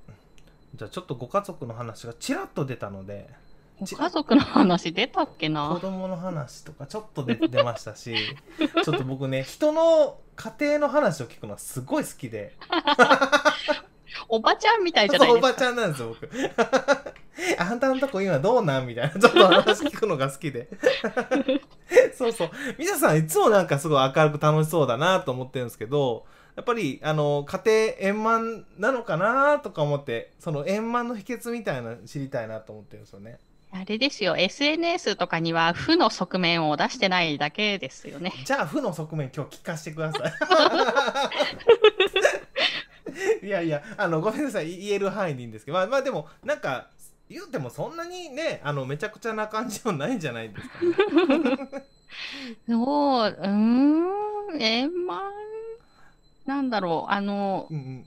[0.74, 3.30] じゃあちょっとご家族の話がちらっと出たので
[3.80, 8.16] ご家族の話出たっけ子な供の話とかちょっと出出ましたし
[8.58, 12.56] ちょっと僕ね人の家庭の話を聞くのはすごい好きで
[14.30, 15.48] おばちゃんみたいじゃないですか。
[15.50, 16.28] おばちゃんなんですよ僕
[17.58, 18.88] あんたのとこ今どうなん？
[18.88, 19.20] みたいな。
[19.20, 20.68] ちょっと話聞くのが好きで。
[22.16, 22.52] そうそう。
[22.78, 33.40] 皆さんいつもなんかすごい明るく楽しそうだなと思ってるんですけどやっぱりあの家庭円満なのかなとか思ってその円満の秘訣みたいなの知りたいなと思ってるんですよね。
[33.76, 38.32] あれですよ、SNS とかには負の側面を出してないだけですよね。
[38.46, 40.20] じゃあ負の側面今日聞かせてくださ
[43.42, 43.44] い。
[43.48, 44.78] いやいやあのごめんなさい。
[44.78, 45.78] 言える範囲でいいんですけど。
[45.78, 46.90] まあまあでもなんか
[47.34, 51.86] 言うてもそんなにねあのめちゃくちゃな感じはないんじゃないですか、ね、
[52.70, 55.22] そう、うーん、円満
[56.46, 58.06] なんだろう、あの、うんうん。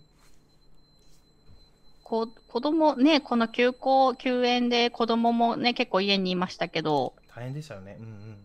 [2.04, 7.96] こ子供ね、この休校、休園で子供もね、結構家にいましたけど、大変でしたよね。
[7.98, 8.36] うんうん。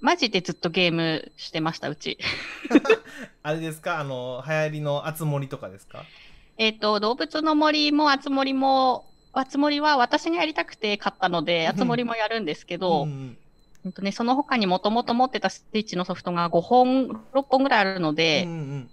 [0.00, 2.18] マジでずっとゲームしてました、うち。
[3.42, 3.98] あれですか？
[3.98, 6.04] あの流行りのあつ森とかですか？
[6.56, 13.36] えっと、動物の森もあつ森も、あつ森は私がやりたくて買ったので、あつ森もやるんですけど、うんうん。
[13.84, 18.90] うんとね、その他にもともと持ってたスイッチのソフトが5本、6本ぐらいあるので、うんうん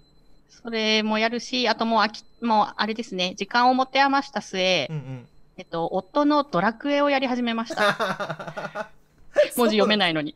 [0.62, 5.28] それもやるし、あともう飽き、もうあれですね、時間を持て余した末、うんうん。
[5.56, 8.90] えっと、夫のドラクエをやり始めました。
[9.56, 10.34] 文字読めいないのに。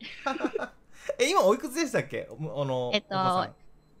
[1.19, 2.27] え今おいくつでしたっけ？
[2.29, 3.49] おあのえっとお子さ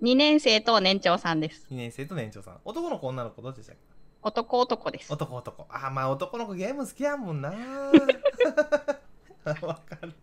[0.01, 0.05] ん。
[0.05, 1.67] 2年生と年長さんです。
[1.69, 2.57] 2年生と年長さん。
[2.63, 3.94] 男の子女の子どっちでしたっけ？
[4.25, 5.13] 男男です。
[5.13, 5.67] 男男。
[5.69, 7.49] あまあ男の子ゲーム好きやもんな。
[9.61, 10.13] わかる。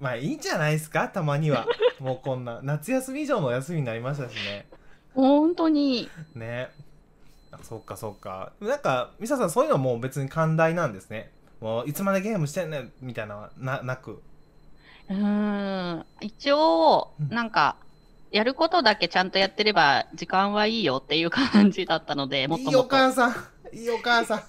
[0.00, 1.08] まあいいんじゃないですか？
[1.08, 1.64] たまには。
[2.00, 4.66] もうこんな夏休み以上の休みになりましたしね。
[5.14, 6.70] 本当に、ね。
[7.52, 8.52] あそうかそうか。
[8.60, 11.30] なんかミサさんそういうのはもう別に寛大なんですね。
[11.60, 14.20] もういつまでゲームしてんねんみたいなのはななく。
[15.08, 17.76] うーん、一応うん、なんか、
[18.30, 22.96] やることだけちゃんとやってれば時間はいいよっていう感じだったので、もっいいおともっと。
[22.96, 23.34] 母さん。
[23.72, 24.42] いいお母さん。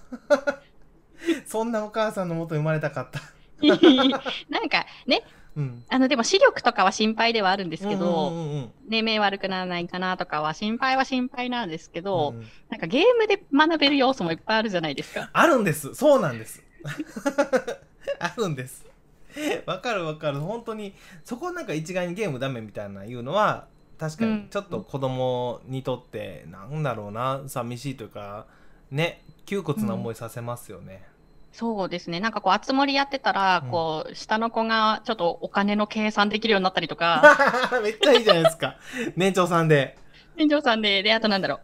[1.45, 3.21] そんなお母さんのもと生まれたかった。
[4.49, 5.23] なんかね、
[5.55, 5.83] うん。
[5.89, 8.71] あの、でも視力とかは心配ではあるんですけど、うんうんうんうん。
[8.87, 12.47] ね、目悪くならないかなとかは心配は心配なんですけど、うん。
[12.69, 15.29] なんかゲームで学べる要素もいっぱいあるじゃないですか。
[15.33, 15.93] あるんです。
[15.95, 16.63] そうなんです。
[18.19, 18.88] あるんです
[19.65, 20.39] わかるわかる。
[20.39, 24.43] 本当にそこなんか一概にゲームダメみたいな言うのは確かうん。
[24.43, 28.45] にちょっと子供にとってなんだろうな寂しいというか
[28.91, 31.03] ね窮屈な思いさせますよね、
[31.51, 32.19] そうですね。
[32.19, 33.71] なんかこう、あつ森やってたら、うん。
[33.71, 37.23] こう、下の子がちょっとお金の計算できるようになったりとか、
[37.83, 38.77] めっちゃいいじゃないですか。
[39.17, 39.97] 年長さんで。
[40.37, 41.59] 店長さんで、で、あとなんだろ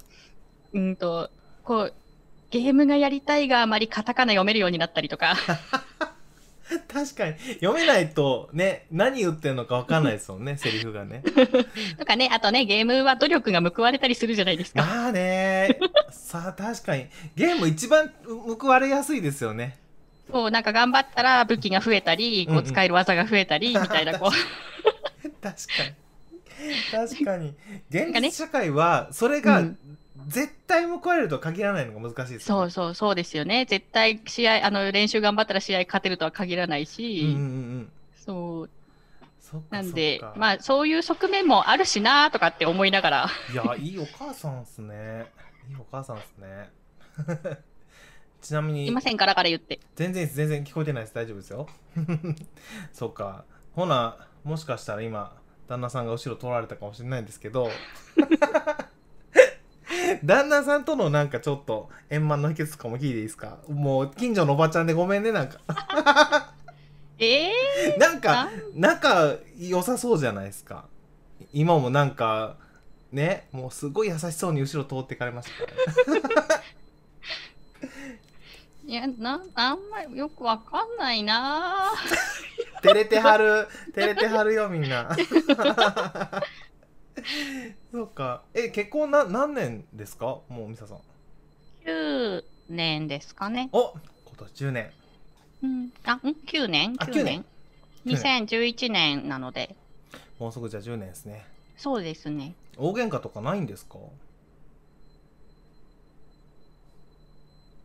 [0.74, 0.80] う。
[0.80, 1.30] うんと、
[1.64, 1.94] こう、
[2.50, 5.36] ゲームがやりたいがあまりカタカナ読めるようになったりとか、
[6.96, 7.36] 確かに。
[7.56, 11.24] 読めないとね何言ってんのかわかんないですもんね セリフがね。
[12.00, 14.82] とかね、あとね、ゲームは努力が報われたりするじゃないですか。
[14.82, 15.78] まあね。
[16.10, 17.08] さあ確かに。
[17.36, 18.12] ゲーム一番
[18.58, 19.78] 報われやすいですよね。
[20.32, 27.12] そう、なんか頑張ったら武器が増えたり、こう使える技が増えたり、 みたいな、こう、確かに。
[27.12, 27.54] 確かに。
[27.90, 29.78] 現実社会はそれがうん
[30.28, 32.72] 絶対報われるとは限らないのが難しいですよね。
[32.72, 33.66] そうそう、そうですよね。
[33.66, 37.42] 絶対試合、あの、練習頑張ったら試合勝てるとは限らないうんし、うんうんう
[37.80, 37.92] ん。
[38.16, 38.70] そう、
[39.70, 45.26] なんでまあ、そういう側面もあるしなとかって思いながら、いやいいお母さんっすね。
[45.70, 46.70] いいお母さんっすね。
[48.42, 49.80] ちなみにいませんからから言って。
[49.96, 51.16] 全然全然聞こえてないです。
[51.16, 51.68] 大丈夫ですよ。
[52.94, 53.46] そっか。
[53.74, 55.36] ほなもしかしたら今
[55.68, 57.70] 旦那さんが後ろ取られたかもしれないんですけど
[60.24, 63.58] 旦那さんとのなんかちょっと円満の秘訣とかも聞いていいですか？
[63.70, 65.60] もう近所のおばちゃんでごめんねなんか。
[67.18, 70.86] ええなんか仲良さそうじゃないですか。
[71.54, 72.58] 今もなんか
[73.12, 76.62] ねもうすごい優しそうに後ろ通ってかれました。
[78.88, 81.92] いや、な、あんまりよくわかんないな。
[81.96, 85.10] ぁ照れてはる照れてはるよみんな
[87.92, 90.26] そうかえ結婚な何年ですか？
[90.50, 91.00] もうミサさん
[91.86, 93.70] 9年ですかね。
[93.72, 93.94] お
[94.26, 94.92] 今年10年
[95.64, 96.96] うん、あ、ん ?9 年？
[97.00, 97.46] あ ?9 9年
[98.06, 99.76] 年 ?2011 年なので、
[100.40, 101.46] もうすぐじゃあ10年ですね
[101.78, 102.54] そうですね。
[102.78, 103.98] 大喧嘩とかないんですか？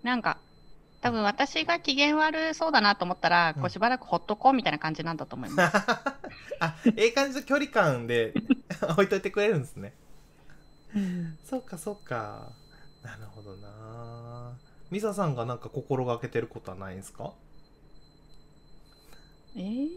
[0.03, 0.39] なんか、
[1.03, 5.77] 多分私が機嫌悪そうだなと思ったら、うんこうしばらくほっとこうみたいな感じなんだと思います。
[6.61, 8.35] あええ感じの距離感で
[8.93, 9.93] 置いといてくれるんですね。
[11.45, 12.53] そうかそうか。
[13.03, 14.53] なるほどな。
[14.91, 17.33] ミサさんがなんか心がけてることはないんですか？
[19.57, 19.89] えー、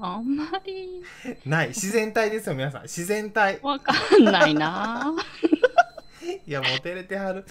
[0.00, 1.02] あんまり。
[1.44, 1.68] ない。
[1.68, 2.82] 自然体ですよ皆さん。
[2.82, 3.58] 自然体。
[3.62, 5.12] わかんないな。
[5.16, 5.20] ぁ
[6.46, 7.44] いやもう照れてはる。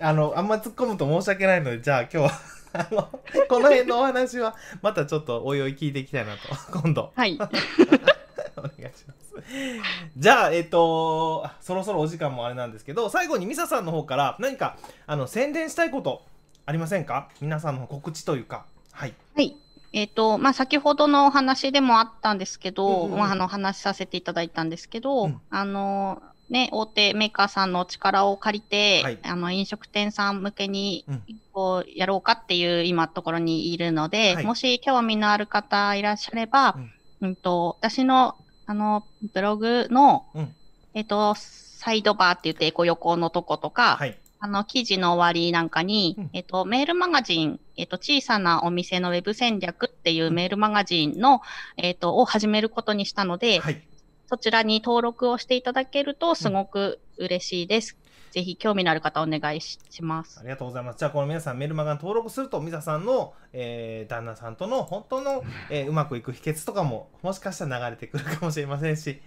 [0.00, 2.30] あのあんま突っ込むと申し訳ないのでじゃあ今日は
[2.74, 6.40] あのこの辺のお話はまたちょっとおいおい聞いていきたいなと。
[6.80, 7.12] 今度。
[7.14, 7.34] はい。
[7.36, 9.21] お願いします
[10.16, 16.22] じゃあえっ、とそろそろお時間もあれなんですけど最後にミサさんの方から何かあの宣伝したいこと
[16.64, 17.28] ありませんか？
[17.40, 18.64] 皆さんの告知というか。
[18.92, 19.14] はい。
[19.34, 19.56] はい。
[19.92, 23.18] えっ、と、まあ、先ほどのお話でもあったんですけど、うんうんうん。
[23.18, 25.40] まあ、あの、話しさせていただいたんですけど、うん。
[25.50, 29.18] あの、ね、大手メーカーさんの力を借りて、はい。
[29.24, 34.46] あの、飲食店さん向けにうん、こう、やろうかっていう今ところにいるので、はい。
[34.46, 36.78] もし興味のある方いらっしゃれば、
[37.20, 40.54] うん、と、私の、あの、ブログの、うん。
[40.94, 44.18] えっ、と、サイドバーって言って、こう横のとことか、はい。
[44.38, 46.30] あの、記事の終わりなんかに、うん。
[46.32, 51.42] えっと、メールマガジン、えっと、小さなお店のウェブ戦略っていうメールマガジンの、
[51.76, 53.82] えっと、を始めることにしたので、はい。
[54.26, 57.98] そちらに登録をしていただけるとすごく嬉しいです。
[58.32, 60.42] ぜひ興味のある方お願いししますあ。
[60.42, 60.98] りがとうございます。
[60.98, 69.20] じゃあ、この皆さん、メルマガに登録すると、ミサさんの、えー旦那さんとの本当の、えーうまくいく秘訣とかも、もしかしたら流れてくるかもしれませんし、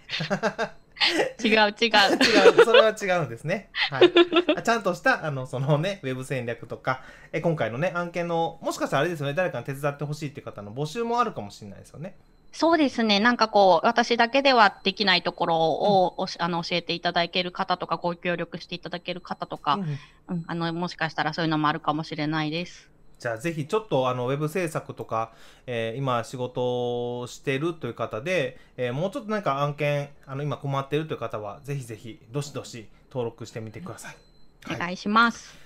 [1.44, 1.54] 違う違う。
[1.80, 3.70] 違う、それは違うんですね。
[3.90, 4.12] はい。
[4.56, 12.16] あちゃんとした、あの、そのね、ウェブ戦略とか、え今回のね、案件の、もしかしたらあれですよね、誰かに手伝ってほしいっていう方の募集もあるかもしれないですよね。
[12.52, 13.20] そうですね。
[13.20, 19.82] なんかこう、私だけではできないところを、おしあの教えていただける方とか、ご協力していただける方とか、うん
[20.28, 22.90] うん、あの、もしかしたらそういうのもあるかもしれないです。
[23.18, 25.32] じゃあぜひちょっとあのウェブ制作とか、
[25.66, 34.16] えー今仕事をしてるという方で、えーもうちょっとなんか案件あの今困ってるという方はぜひぜひどしどし登録してみてください。
[34.64, 35.56] はい、お願いします。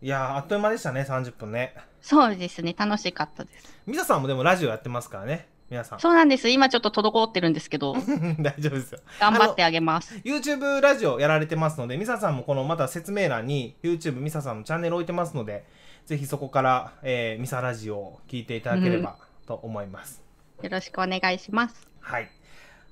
[0.00, 1.74] いやーあっという間でしたね30分ね。
[2.00, 2.74] そうですね。
[2.76, 3.74] 楽しかったです。
[3.86, 6.00] ミサさんもでもラジオやってますからね皆さん。
[6.00, 6.48] そうなんです。
[6.48, 7.94] 今ちょっと滞ってるんですけど、
[8.38, 9.00] 大丈夫ですよ。
[9.20, 10.14] 頑張ってあげます。
[10.24, 15.64] YouTube ラジオやられてますので、ミサさんもこのまた説明欄に YouTube ミサさんのチャンネル置いてますので、
[16.04, 20.22] ぜひそこから、えーミサラジオを聞いていただければと思います。
[20.62, 21.88] よろしくお願いします。
[22.00, 22.30] はい。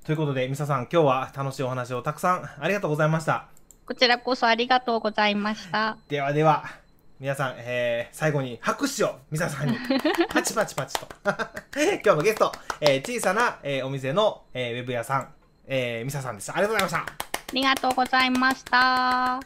[0.04, 3.46] ということで、ミサさん、今日は楽しいお話をたくさんありがとうございました。
[3.86, 5.96] こちらこそありがとうございました。
[6.08, 6.64] ではでは、
[7.20, 9.76] 皆さん、えー最後に拍手をミサさんに、
[10.28, 11.06] パチパチパチと。
[12.04, 15.28] 今日のゲスト、えー小さな、えーお店の、えーウェブ屋さん、
[15.66, 16.54] えーミサさんでした。
[16.56, 17.12] ありがとうございました。
[17.12, 19.40] ありがとうございました。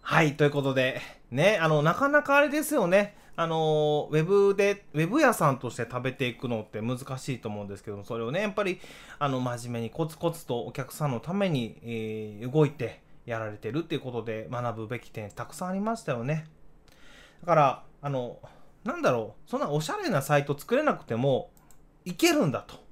[0.00, 3.16] はい、ということで、ね、あの、なかなかあれですよね。
[3.34, 8.80] あの、ウェブで、ウェブ屋さんとして食べていくのって難しいと思うんですけども、それをね、やっぱり、
[9.18, 16.46] あの、真面目にコツコツとお客さんのために、えー動いてやられてるっていうことで学ぶべき点たくさんありましたよね。
[17.40, 18.38] だから、あの、
[18.84, 21.50] なんだろう、そんなおしゃれなサイト作れなくても、
[22.04, 22.86] いけるんだと。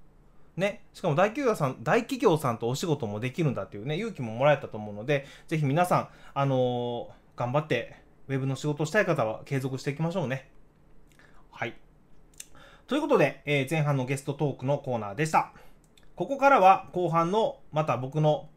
[0.56, 7.96] ね、しかも大企業さん、大企業さんとお仕事もできるんだっていうね、勇気ももらえたと思うので、ぜひ皆さん、あのー頑張って、
[8.28, 10.48] ウェブの仕事をしたい方は継続していきましょうね。
[11.50, 11.74] はい。
[12.86, 15.52] ということで、えー前半のゲストトークのコーナーでした。
[16.14, 18.48] ここからは後半の、また僕の、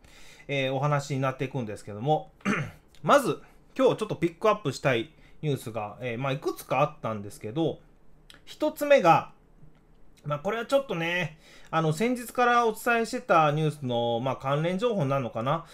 [0.47, 2.31] えーお話になっていくんですけども、
[3.03, 3.41] まず、
[3.77, 7.79] 今日ちょっとピックアップしたいニュースが、えーまあ、いくつかあったんですけど、
[8.45, 9.31] 一つ目が、
[10.25, 11.37] まあ、これはちょっとね、
[11.69, 15.65] あの、先日からお伝えしてたニュースの、まあ、関連情報なのかな。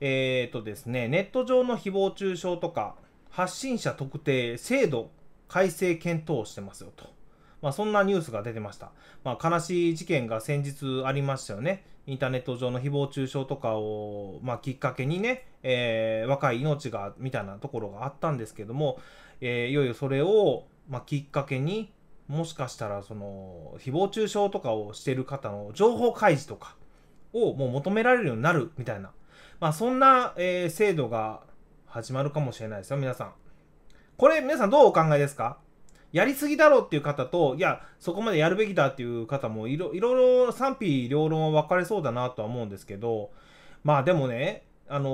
[0.00, 2.96] えーとですね、ネット上の誹謗中傷とか、
[3.30, 5.10] 発信者特定制度
[5.48, 7.10] 改正検討をしてますよと。
[7.62, 8.90] まあ、そんなニュースが出てました。
[9.24, 11.84] まあ、悲しい事件が先日ありましたよね。
[12.06, 18.98] インターネット上の誹謗中傷とかを、まあ、きっかけにね、えー、若い命が、みたいなところがあったんですけども、
[19.40, 21.92] えー、いよいよそれを、まあ、きっかけに、
[22.26, 26.76] もしかしたら、その、誹謗中傷とかをしてる方の情報開示とか
[27.32, 29.12] をもう求められるようになるみたいな、
[29.60, 31.42] まあ、そんな、えー、制度が
[31.86, 33.32] 始まるかもしれないですよ、皆さん。
[34.16, 35.58] これ、皆さんどうお考えですか？
[36.12, 43.30] やりすぎだろうっていう方と、いや、そこまでやるべきだっていう方もいろいろ賛否両論は分かれそうだなとは思うんですけど、
[43.82, 45.10] まあでもね、あのー、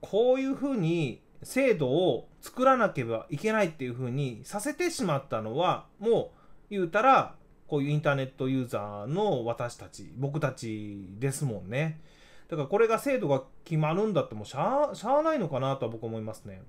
[0.00, 7.34] こういうふうに制度を作らなければいけないっていうふうにさせてしまったのは、もう言うたら、
[7.66, 12.00] こういうインターネットユーザーの私たち、僕たちですもんね。
[12.48, 16.62] だからこれが制度が決まるんだってもうしゃあ、しゃあないのかなとは僕思いますね。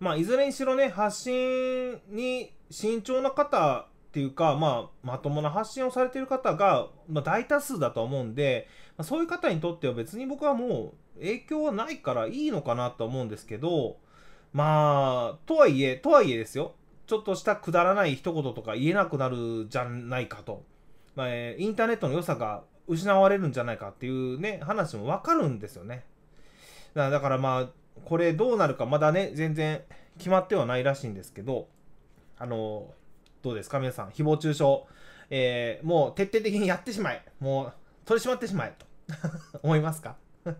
[0.00, 13.96] まあ、いずれにしろね、発信に慎重な方っていうか、まあ、まともな発信をされている方が、まあ、大多数だと思うんで、まあ、そういう方にとっては別に僕はもう影響はないからいいのかなと思うんですけど、
[14.52, 16.74] まあ、とはいえ、とはいえですよ。
[17.06, 20.64] ちょっとしたくだらない一言とか言えなくなるじゃないかと。
[21.16, 26.04] まあ、インターネットの良さが失われるんじゃないかっていうね、話もわかるんですよね。
[26.94, 27.68] だからまあ、
[28.04, 29.82] これどうなるかまだね、全然
[30.18, 31.68] 決まってはないらしいんですけど、
[32.38, 32.92] あの、
[33.42, 33.78] どうですか？
[33.78, 34.64] 皆さん、誹謗中傷、
[35.30, 37.24] えー、もう徹底的にやってしまえ。
[37.40, 37.72] もう
[38.04, 38.86] 取り締まってしまえと。
[39.62, 40.16] 思いますか？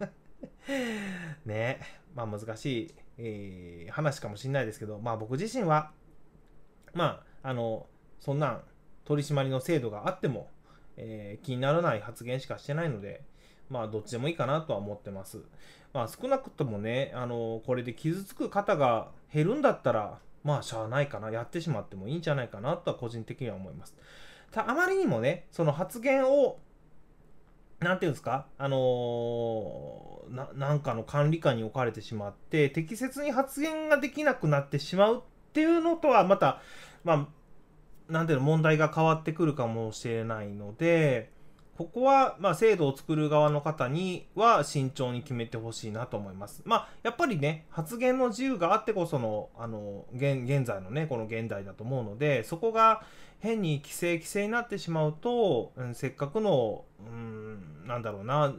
[1.45, 1.80] ね。
[2.14, 5.91] まあ難しい、えー、話かもしれないですけど、まあ僕自身は、
[6.93, 7.87] まあ、あの、
[8.20, 8.62] そんなん
[9.05, 10.49] 取り締まりの制度があっても、
[10.97, 13.22] えー、気にならない発言しかしてないので、
[13.68, 15.43] まあどっちでもいいかなとは思ってます。
[15.95, 23.95] まあ少なくともね、あのこれで傷つく方が減るんだったら、まあしゃあないかな、やってしまってもいいんじゃないかなとは個人的には思います。
[24.51, 26.59] たあまりにもね、その発言を、
[27.79, 35.21] なんていうんですか、あのー、ななんかの管理下に置かれてしまって、適切に発言ができなくなってしまうっ
[35.53, 36.61] ていうのとはまた、
[37.05, 37.29] ま
[38.09, 41.31] あ、なんていうの、問題が変わってくるかもしれないので、
[41.77, 46.62] ここは、まあ、制度を作る側の方には慎重に決めてほしいなと思います。
[46.64, 53.03] まあ、やっぱりね、発言の自由があってこその、あの、現現在のね、この現代だと思うので、そこが
[53.41, 58.55] 変に規制規制になってしまうと、うん、せっかくの、うん、なんだろうな、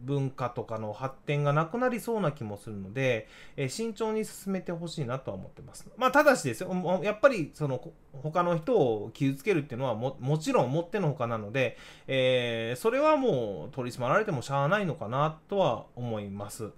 [0.00, 5.88] 文化とかの発展がなくなりそうな気もするので、えー、慎重に進めてほしいなとは思ってます。
[5.96, 7.80] まあ、ただしですよ、やっぱりその
[8.12, 11.76] 他の人を傷つけるっていうのはももちろんもってのほかなので、
[12.06, 16.70] えー、それはもう取り締まられてもしゃあないのかなとは思います。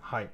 [0.00, 0.30] はい。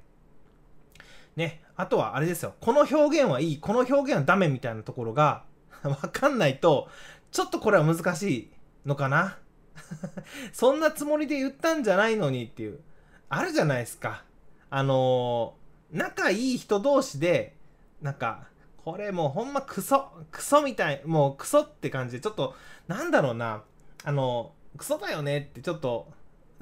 [1.37, 5.45] ね、あとはあれですよ、この表現はいい、この表現はダメみたいなところが
[5.82, 6.89] わかんないと、
[7.30, 8.51] ちょっとこれは難しい
[8.87, 9.39] のかな
[10.53, 12.81] そんなつもりで言ったんじゃないのにっていう、
[13.29, 14.24] あるじゃないですか。
[14.70, 17.57] あのー、仲いい人同士で、
[18.03, 18.49] なんか、
[18.85, 22.55] これもうほんまクソ、クソみたい、もうクソって感じで、ちょっと、
[22.89, 23.62] なんだろうな、
[24.05, 26.12] あのー、クソだよねってちょっと、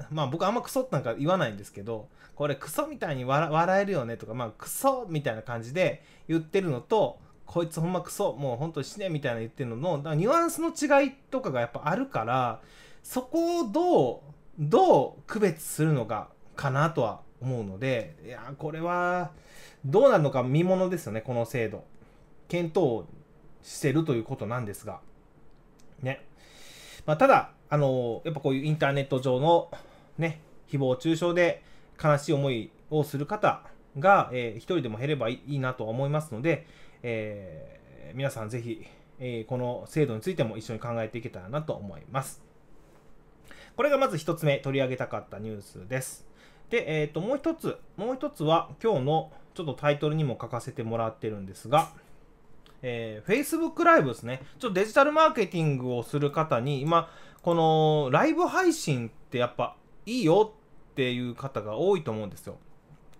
[0.09, 12.61] まあ僕あんまクソってなんか言わないんですけど、これクソみたいに笑えるよねとか、まあクソみたいな感じで言ってるのと、こいつほんまクソ、もうほんと死ねみたいな言ってるのの、ニュアンスの違いとかがやっぱあるから、
[13.05, 14.19] そこをどう、
[14.57, 19.31] どう区別するのかかなとは思うので、いや、これは、
[19.85, 21.83] どうなるのか見ものですよね、この制度。
[22.47, 23.05] 検討
[23.61, 25.01] してるということなんですが。
[26.01, 26.25] ね。
[27.05, 29.69] まあ、ただ、あの、やっぱこういうインターネット上の、
[30.17, 31.61] ね、誹謗中傷で
[32.03, 33.61] 悲しい思いをする方
[33.99, 36.65] が、えー、一人でも減ればいいなと思いますので、
[37.03, 38.83] えー、皆さんぜひ、
[39.19, 42.44] えー、この制度についても一緒に考えていけたらなと思います。
[43.75, 46.25] これがまず1つ目取り上げたかったニュースです。
[46.69, 51.89] で、えっ、ー、と、もう1つ、もう1つは今日のちょっとタイトルにも書かせてもらってるんですが、
[52.81, 54.41] えー、Facebook ライブですね。
[54.59, 57.09] ちょっとデジタルマーケティングをする方に、今、
[57.41, 60.53] このライブ配信ってやっぱいいよ
[60.91, 62.57] っていう方が多いと思うんですよ。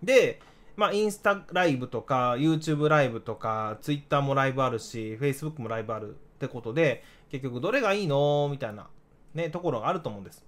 [0.02, 0.40] で、
[0.76, 8.50] まあ、インスタライブとか、YouTube ライブとか、Twitter もライブあるし、Facebook もライブあるってことで、結局どれがいいの？
[8.52, 8.88] みたいな
[9.36, 10.44] ね、ところがあると思うんです。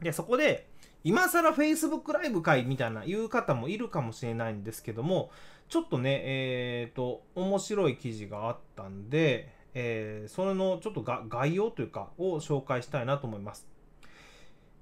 [0.00, 0.68] で、そこで、
[1.04, 5.30] 今更 Facebook ライブ会みたいな言う方もいるかもしれないんですけども、
[5.68, 13.68] ちょっとね、えっ、ー、と、面白い記事があったんで、えー、それのちょっとが概要というか、を紹介したいなと思います。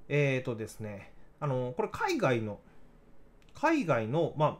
[0.09, 2.61] えっ、ー、とですね、あの、これ海外の、
[3.55, 4.59] 海外の、まあ、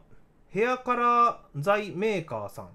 [0.49, 2.69] ヘアカラー剤メーカーさん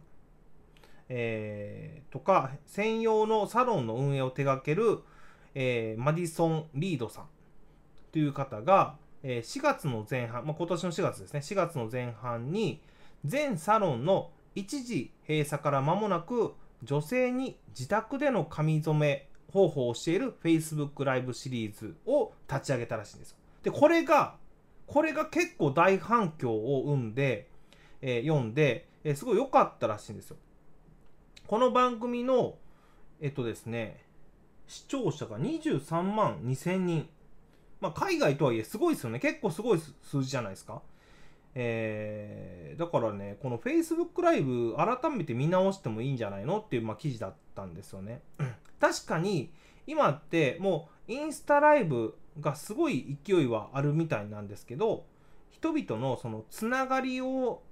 [1.12, 5.01] えーとか、専用のサロンの運営を手掛ける、
[5.55, 7.28] えーマディソン・リードさん
[8.12, 12.80] という方が、えー4月の前半、まあ、今年の4月ですね、4月の前半に、
[13.24, 23.36] 全サロンの一時閉鎖から間もなく、女性に自宅での髪染め方法を教える Facebook ライブシリーズを立ち上げたらしいんですよ。
[23.62, 24.36] で、これが、
[24.86, 27.48] これが結構大反響を生んで、
[28.01, 30.36] えー読んで、えーすごい良かったらしいんですよ。
[31.46, 32.55] この番組の、
[33.20, 34.05] えっとですね、
[34.70, 37.08] 視聴者が23万2000人。
[37.80, 39.18] まあ、海外とはいえすごいですよね。
[39.18, 40.80] 結構すごい数字じゃないですか。
[41.56, 48.22] えーだからね、この Facebook ライブ改めて見直してもいいんじゃないのっていう、まあ、記事だったんですよね。
[48.78, 49.52] 確かに
[49.88, 55.04] 今ってもうインスタライブがすごい勢いはあるみたいなんですけど
[55.50, 57.62] 人々のそのつながりを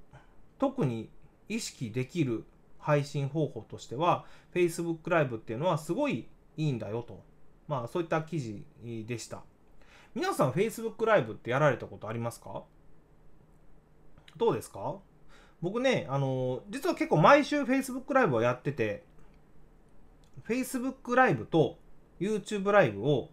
[0.58, 1.08] 特に
[1.48, 2.44] 意識できる
[2.78, 6.26] 配信方法としては Facebook ライブっていうのはすごい
[6.58, 7.24] いいんだよと。
[7.66, 8.62] まあそういった記事
[9.06, 9.42] でした。
[10.14, 12.64] 皆さん Facebook ライブってやられたことありますか？
[14.36, 14.96] どうですか？
[15.62, 19.04] 僕ねあの実は結構毎週 Facebook ライブはやってて
[20.46, 21.78] Facebook ライブと
[22.20, 23.30] YouTube ライブを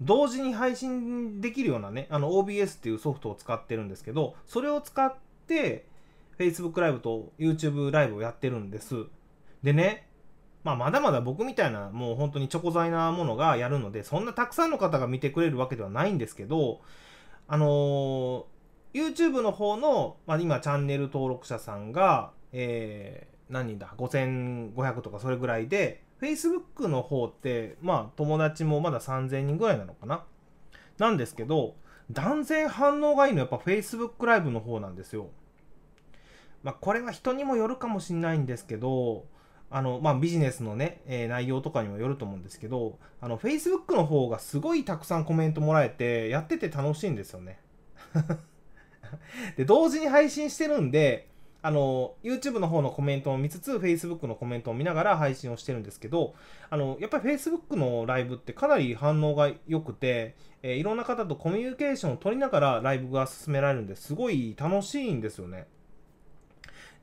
[0.00, 5.14] 同時に配信できるようなね、あの OBS っていうソフトを使ってるんですけど、それを使っ
[5.46, 5.86] て
[6.38, 9.06] Facebook ライブと YouTube ライブをやってるんです。
[9.62, 10.06] でね、
[10.66, 16.80] まあまだまだ僕みたいなもう本当にチョコ材なものがやるので、そんなたくさんの方が見てくれるわけではないんですけど、
[17.46, 18.44] あのー
[18.92, 30.24] YouTube の方の、まあ、今チャンネル登録者さんが、えー何人だ5500とかそれぐらいで Facebook の方ってまあ友達もまだ3000人ぐらいなのかな？
[30.98, 31.76] なんですけど
[32.10, 35.28] 断然反応がいいのはやっぱ Facebook ライブの方なんですよ。
[36.64, 39.26] まあこれは人にもよるかもしれないんですけど
[39.70, 47.58] あのまあビジネスのね、えー内容とかにもよると思うんですけどあの Facebook の方がすごいたくさんコメントもらえてやってて楽しいんですよね
[49.56, 51.28] で同時に配信してるんで
[51.62, 56.34] あの YouTube の方のコメントを見つつ Facebook のコメントを見ながら配信をしてるんですけど
[56.70, 65.66] あのやっぱり Facebook のライブってかなり反応が良くて、えーいろんな方とコミュニケーションを取りながらライブが進められるんですごい楽しいんですよね。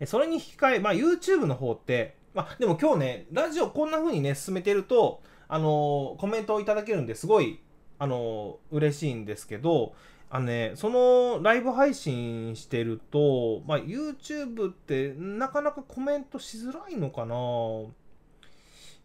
[0.05, 7.59] それに引き換え、まあ、YouTube の方って、まあ、でも今日ねラジオこんな風にね進めてるとあのコメントをいただけるんですごい
[7.99, 9.93] あの嬉しいんですけど
[10.35, 17.35] あのね、そのライブ配信してると、まあ、YouTube ってなかなかコメントしづらいのかな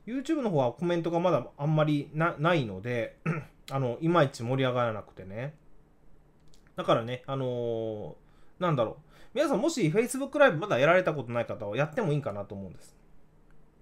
[0.06, 3.18] YouTube の方はコメントがまだあんまりなないので、
[3.70, 5.54] あの、いまいち盛り上がらなくてね。
[6.76, 8.14] だからね、あのー
[8.58, 8.96] なんだろう。
[9.34, 12.97] 皆さんもし Facebook ライブまだやられたことない方はやってもいいかなと思うんです。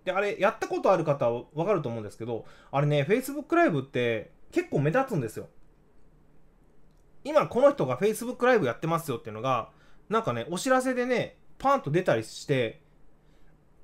[0.06, 5.48] で、あれ、やったことある方はわかると思うんですけど、あれね、Facebook ライブって結構目立つんですよ。
[7.24, 9.70] 今この人が Facebook ライブやってますよっていうのが、
[10.08, 12.80] なんかね、お知らせでね、パーンと出たりして、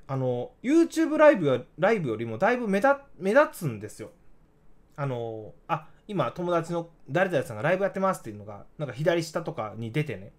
[0.07, 4.13] あの、YouTube ライブよライブよりもだいぶ目立目立つんですよ。
[4.95, 10.33] あの、あ、今友達の誰々さんがライブやってますっていうのが、なんか左下とかに出てね、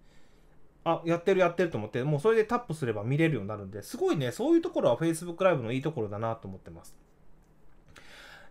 [0.84, 6.94] あ、やってるやってると思って、もうそれでタップすれば見れるようになるんで、すごいね、そういうところは Facebook ライブのいいところだなと思ってます。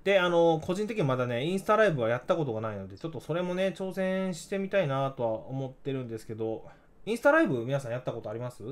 [0.04, 6.68] で、あの、個人的にまだね、インスタライブはやったことがないので、ちょっとそれもね、挑戦してみたいなとは思ってるんですけど、
[7.06, 8.64] インスタライブ皆さんやったことあります？
[8.64, 8.68] い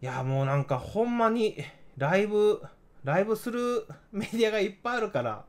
[0.00, 1.56] や、もうなんかほんまに、
[1.96, 2.62] ライブ、
[3.04, 5.44] ライブするメディアがいっぱいあるから、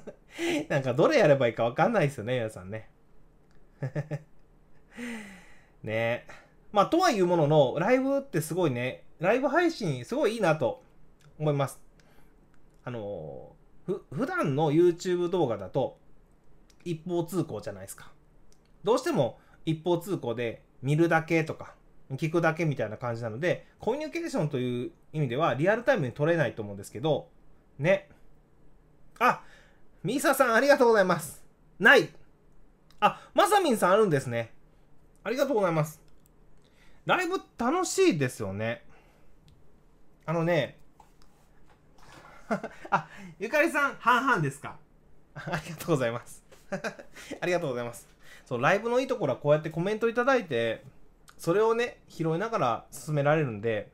[0.70, 2.90] なんかどれやればいいかわかんないですよね、皆さんね。
[5.82, 6.26] ねえ
[6.72, 10.82] まあ、とはいうものの、ライブってすごいね、ライブ配信すごいいいなと
[11.38, 11.80] 思います。
[12.84, 13.52] あの
[13.84, 15.98] ふ普段の YouTube 動画だと
[16.84, 18.12] 一方通行じゃないですか。
[18.84, 21.74] どうしても一方通行で見るだけとか
[22.12, 27.28] 聞くだけみたいな感じなのでコミュニケーションという意味ではリアルタイムに取れないと思うんですけど
[27.78, 28.08] ね。
[29.18, 29.42] あ
[30.02, 31.44] ミーサさんありがとうございます。
[31.78, 32.08] ない
[33.00, 34.52] あ、まさみんさんあるんですね。
[35.28, 36.00] ありがとうございます。
[37.04, 38.82] ライブ楽しいですよね。
[40.24, 40.78] あのね、
[42.88, 43.06] あ、
[43.38, 44.78] ゆかりさん、半々ですか？
[45.34, 46.42] ありがとうございます。
[47.42, 48.08] ありがとうございます。
[48.46, 50.82] そう、ライブのいいところはこうやってコメントいただいて、
[51.36, 53.92] それをね、拾いながら進められるんで、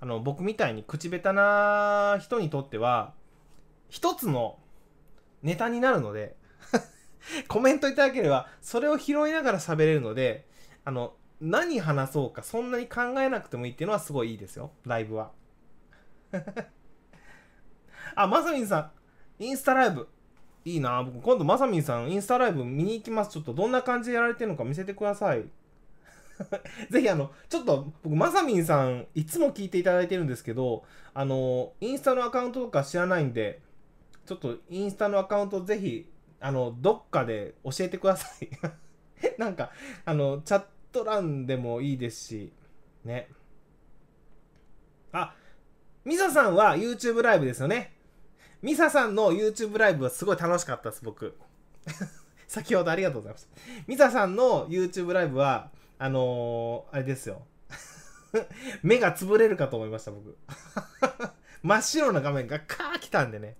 [0.00, 3.14] あの、僕みたいに口下手な人にとっては、
[3.88, 4.58] 一つの
[5.42, 6.36] ネタになるので、
[7.48, 10.45] コメントいただければ、それを拾いながら喋れるので、
[10.86, 15.32] あの、何話そうかそんなに考えなくてもいいっていうのはすごいいいですよ、ライブは。
[18.14, 18.92] あ、まさみんさ
[19.38, 20.08] ん、インスタライブ。
[20.64, 23.32] いいな僕、今度まさみんさん、インスタライブ見に行きます。
[23.32, 25.44] ちょっとどんな感じでやられてるのか見せてください。
[26.90, 30.84] ぜひあの、ちょっと僕、まさみんさん、いつも聞いていただいてるんですけど、
[31.14, 33.60] あの、インスタのアカウントとか知らないんで、
[34.24, 36.08] ちょっとインスタのアカウントぜひ、
[36.38, 38.48] あの、どっかで教えてください。
[39.38, 39.70] なんか、
[40.04, 40.64] あの、チャッ
[40.96, 42.52] ト欄でもいいですし、
[43.04, 43.28] ね。
[45.12, 45.34] あ、
[46.04, 47.92] ミサさんは YouTube ライブですよね。
[48.62, 51.36] ミサさんの YouTube ライブはすごい楽しかったです、僕。
[52.48, 53.48] 先ほどありがとうございました。
[53.86, 57.46] ミサさんの YouTube ライブは、あのー、あれですよ。
[58.82, 60.36] 目が潰れるかと思いました、僕。
[61.62, 63.56] 真っ白な画面がカー来たんでね。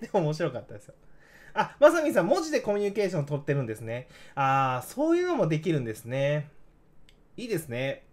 [0.00, 0.94] でも面白かったですよ。
[1.60, 4.08] あ、まさみさん、文字でコミュニケーション取ってるんですね。
[4.36, 6.48] ああ、そういうのもできるんですね。
[7.36, 8.06] いいですね。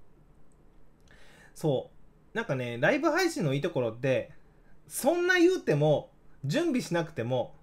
[1.54, 1.92] そ
[2.34, 2.38] う。
[2.38, 4.32] なんかね、ライブ配信のいいところって、
[4.88, 6.10] そんな言うても、
[6.44, 7.56] 準備しなくても、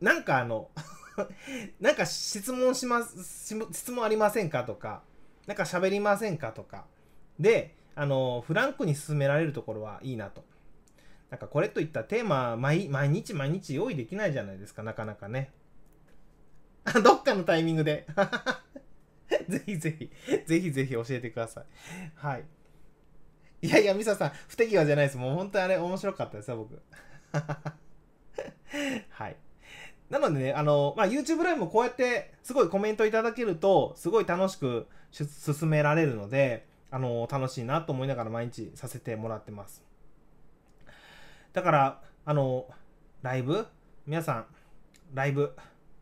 [0.00, 0.70] なんかあの
[1.80, 5.02] なんか質問します、質問ありませんかとか、
[5.46, 6.84] なんか喋りませんかとか。
[7.40, 10.44] で、あの、フランクに進められるところはいいなと。
[11.32, 15.50] なんかこれといったテーマ毎、毎日毎日用意できないじゃないですか、なかなかね。
[17.02, 18.06] どっかのタイミングで
[19.48, 20.10] ぜひ ぜひ、
[20.46, 21.64] ぜひぜひ教えてください。
[22.16, 22.44] はい。
[23.62, 25.16] いやいや、ミサさん、不手際じゃないです。
[25.16, 26.82] もう本当にあれ面白かったですよ、僕。
[29.08, 29.36] はい。
[30.10, 39.82] なのでね、あの、まあ、YouTube ライブもこうやってすごいコメントいただけると、すごい楽しく進められるので、あの、楽しいなと思いながら毎日させてもらってます。
[41.52, 42.66] だから、あの、
[43.22, 43.66] ライブ？
[44.06, 44.46] 皆さん、
[45.14, 45.54] ライブ、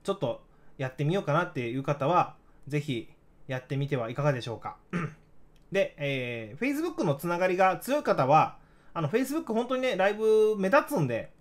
[0.05, 0.43] ちょっと
[0.79, 2.37] やってみようかなっていう方は、
[2.69, 3.09] ぜひ
[3.49, 4.77] やってみてはいかがでしょうか。
[5.73, 8.59] で、えー、Facebook のつながりが強い方は、
[8.95, 11.33] あの、Facebook 本当にね、ライブ目立つんで、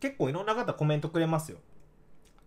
[0.00, 1.58] 結構いろんな方コメントくれますよ。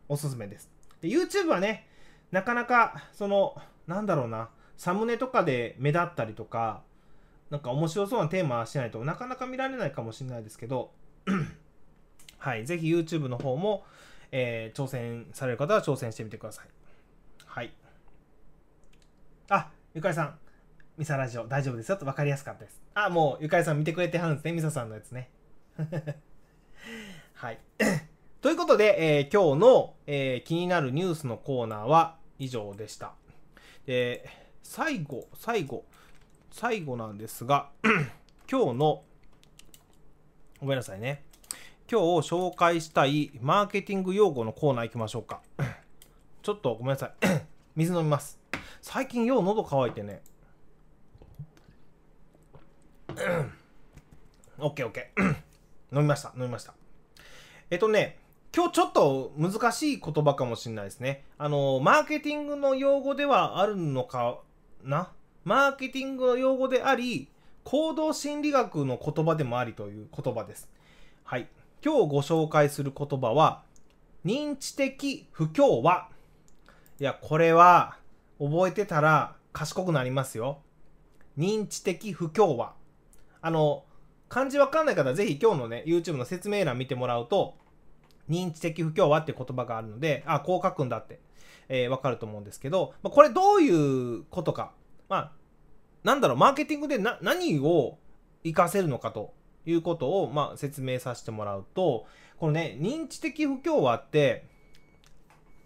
[0.07, 0.69] おすすめです。
[1.01, 1.87] で、YouTube はね、
[2.31, 3.55] なかなか、その、
[3.87, 6.83] なんだろうな、サムネとかで目立ったりとか、
[7.49, 10.91] なんか面白そうなテーマしないとなかなか見られないかもしれないですけど、
[12.37, 13.85] はい、ぜひ YouTube の方も、
[14.31, 16.67] えー、挑戦される方は挑戦してみてください。
[17.45, 17.73] はい。
[19.49, 20.39] あ、ゆかりさん、
[20.97, 22.81] ミサラジオ大丈夫ですよと分かりやすかったです。
[22.93, 25.29] あ、もうゆかりさん見てくれてはるんですね、ミサさんのやつね。
[27.33, 27.59] はい。
[28.41, 33.13] ということで、えー、今日の、えー、気になるニュースのコーナーは以上でした。
[33.85, 34.29] で、
[34.63, 35.85] 最後、最後、
[36.51, 37.69] 最後なんですが、
[38.49, 39.03] 今日の、
[40.59, 41.23] ごめんなさいね。
[41.89, 45.39] 今日紹介したいマーケティング用語のコーナー行きましょうか。
[46.43, 47.13] ちょっとごめんなさい。
[47.77, 48.37] 水飲みます。
[48.81, 50.21] 最近よう喉乾いてね。
[54.59, 55.23] オッケーオッケー。
[55.95, 56.33] 飲みました。
[56.35, 56.73] 飲みました。
[57.69, 58.19] えっとね、
[58.53, 61.23] 今日ちょっと難しい言葉かもしれないですね。
[61.37, 64.39] あの、マーケティングの用語ではあるのか
[64.83, 65.13] な？
[65.45, 67.29] マーケティングの用語であり、
[67.69, 70.67] 行動心理学の言葉でもありという言葉です。
[71.23, 71.47] はい。
[71.85, 73.61] 今日ご紹介する言葉は、
[74.25, 76.09] 認知的不協和。
[76.99, 77.97] いや、これは
[78.39, 80.57] 覚えてたら賢くなりますよ。
[81.37, 82.73] 認知的不協和。
[83.39, 83.83] あの、
[84.29, 87.53] 漢字わかんない方はぜひ今日のね、YouTube の説明欄見てもらうと、
[88.27, 91.19] 認知的不協和って言葉があるので、あ、こう書くんだって、
[91.67, 94.71] えー、わかると思うんですけど、ま、これどういうことか。
[95.07, 95.31] まあ、
[96.03, 97.97] なんだろう、マーケティングでな何を
[98.43, 99.33] 活かせるのかと
[99.65, 102.05] いうことを、まあ、説明させてもらうと、
[102.37, 104.45] このね、認知的不協和って、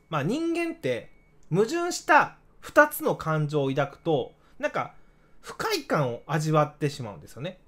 [0.10, 1.12] まあ、人間って
[1.50, 4.96] 矛盾した2つの感情を抱くと、なんか、
[5.42, 7.60] 不快感を味わってしまうんですよね。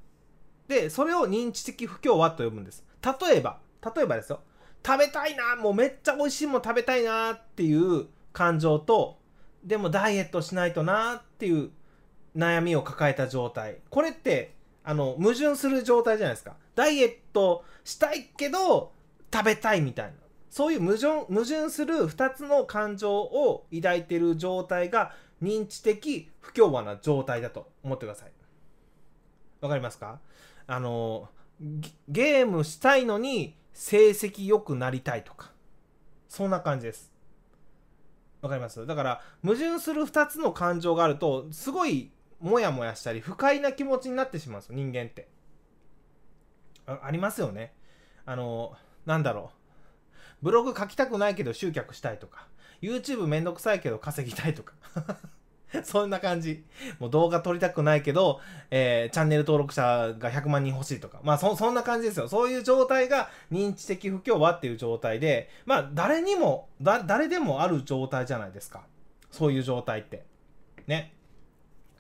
[0.68, 2.86] で、それを認知的不協和と呼ぶんです。
[3.03, 3.59] 例えば、
[3.95, 4.39] 例えばですよ。
[4.86, 9.18] 食べたいなもうめっちゃ美味しいもの食べたいなっていう感情と
[9.63, 11.72] でもダイエットしないとなっていう
[12.36, 13.78] 悩みを抱えた状態。
[13.90, 16.56] これってあの矛盾する状態じゃないですか。
[16.76, 18.92] ダイエットしたいけど
[19.34, 20.14] 食べたいみたいな。
[20.50, 25.14] そういう矛盾矛盾する2つの感情を抱いてる状態が
[25.44, 28.32] 認知的不協和な状態だと思ってください。
[29.62, 30.20] わかりますか？
[30.68, 31.30] あの
[32.08, 35.52] ゲームしたいのに成績良くなりたいとか。
[36.30, 37.12] そんな感じです。
[38.42, 38.86] わかります？
[38.86, 42.12] だから矛盾する2つの感情があるとすごい
[42.46, 45.28] モヤモヤしたり不快な気持ちになってしまうんですよ人間って
[46.86, 47.74] あありますよね
[48.26, 48.74] あの
[49.06, 49.52] なんだろ
[50.41, 52.48] うブログ書きたくないけど集客したいとか
[52.82, 54.74] YouTube めんどくさいけど稼ぎたいとか
[55.84, 56.64] そんな感じ。
[57.00, 58.39] もう動画撮りたくないけど、
[58.72, 61.20] えー、チャンネル登録者が100万人欲しいとか。
[61.24, 62.30] まあそ、そんな感じですよ。
[62.30, 68.84] そういう状態が認知的不協和っていう状態で、まあ、誰にも、誰でもある状態じゃないですか。
[69.32, 70.24] そういう状態って。
[70.88, 71.14] ね。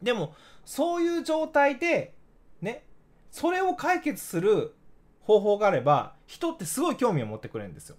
[0.05, 0.33] でも、
[0.63, 2.13] そういう状態で、
[2.61, 2.85] ね、
[3.31, 4.75] それを解決する
[5.21, 7.97] 方法があれば、人ってすごい興味を持ってくれるんですよ。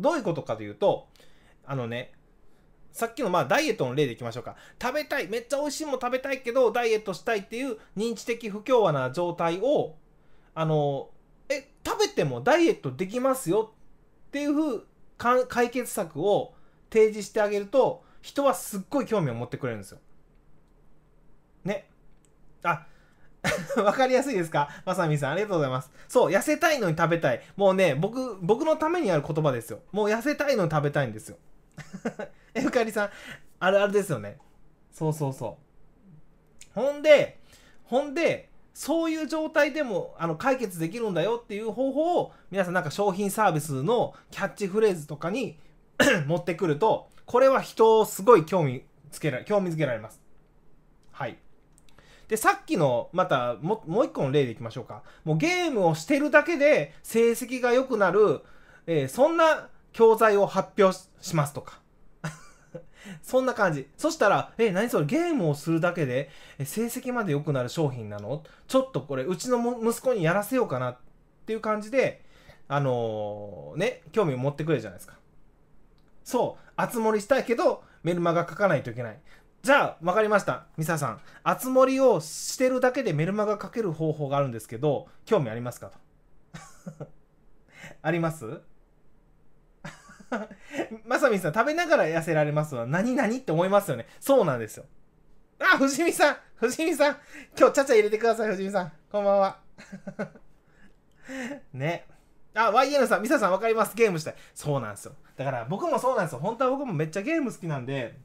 [0.00, 1.08] どういうことかというと、
[1.66, 2.12] あのね、
[2.92, 4.56] さっきのまあダイエットの例でいきましょうか。
[4.80, 9.96] 食べたい、めっちゃ美味しいもの食べたいけど、ダイエットしたいっていう認知的不協和な状態を、
[10.54, 11.10] あの、
[11.50, 13.74] え、食べてもダイエットできますよ
[14.28, 14.86] っていうふう
[15.18, 16.54] 解決策を
[16.90, 19.98] 提示してあげると、人はすっごい興味を持ってくれるんですよ。
[22.66, 22.86] あ、
[23.80, 24.68] わかりやすいですか？
[24.84, 25.90] まさみさん、ありがとうございます。
[26.08, 27.40] そう、痩せたいのに食べたい。
[27.56, 29.80] もうね、僕、僕のためにある言葉ですよ。
[29.92, 31.36] もう痩せたいのに食べたいんですよ。
[32.54, 33.10] え、ゆかりさん、
[33.60, 34.38] あるあるですよね。
[34.92, 35.58] そうそうそ
[36.76, 36.80] う。
[36.80, 37.40] ほんで、
[37.84, 45.58] ほんで、そういう状態でもあの解決できるんだよっていう方法を皆さんなんか商品サービスのキャッチフレーズとかに
[46.26, 50.20] 持ってくると、これは人をすごい興味つけられ、興味づけられます。
[51.12, 51.38] はい。
[52.28, 55.02] で、さっきの、またも、もう一個の例でいきましょうか。
[55.24, 58.40] もうゲームをしてるだけで成績が良くなる、
[58.86, 61.80] えー、そんな教材を発表しますとか。
[63.22, 63.88] そんな感じ。
[63.96, 68.42] そしたら、え、何それゲームをするだけで成績まで良くなる商品なの？
[68.66, 70.98] ちょっとこれ、うちの息子にやらせようかなっ
[71.46, 72.24] ていう感じで、
[72.68, 75.16] あのー、ね、興味を持ってくれるじゃないですか。
[76.24, 79.20] そう、熱盛したいけど、メルマガ書かないといけない。
[79.66, 80.66] じゃあ、わかりました。
[80.76, 81.20] ミサさん。
[81.42, 85.90] 熱盛をしてるだけでメルマガ書ける方法があるんですけど、興味ありますか？
[85.90, 85.98] と。
[88.00, 88.46] あります？
[91.04, 92.86] まさみさん、食べながら痩せられますわ。
[92.86, 94.06] 何々って思いますよね。
[94.20, 94.84] そうなんですよ。
[95.58, 97.16] あ、藤見さん藤見さん
[97.58, 98.92] 今日ちゃちゃ入れてください、藤見さん。
[99.10, 99.58] こんばんは。
[101.74, 102.06] ね。
[102.54, 103.96] あ、YN さん、ミサさんわかります。
[103.96, 104.36] ゲームしたい。
[104.54, 105.14] そうなんですよ。
[105.36, 106.38] だから僕もそうなんですよ。
[106.38, 108.16] 本当は僕もめっちゃゲーム好きなんで、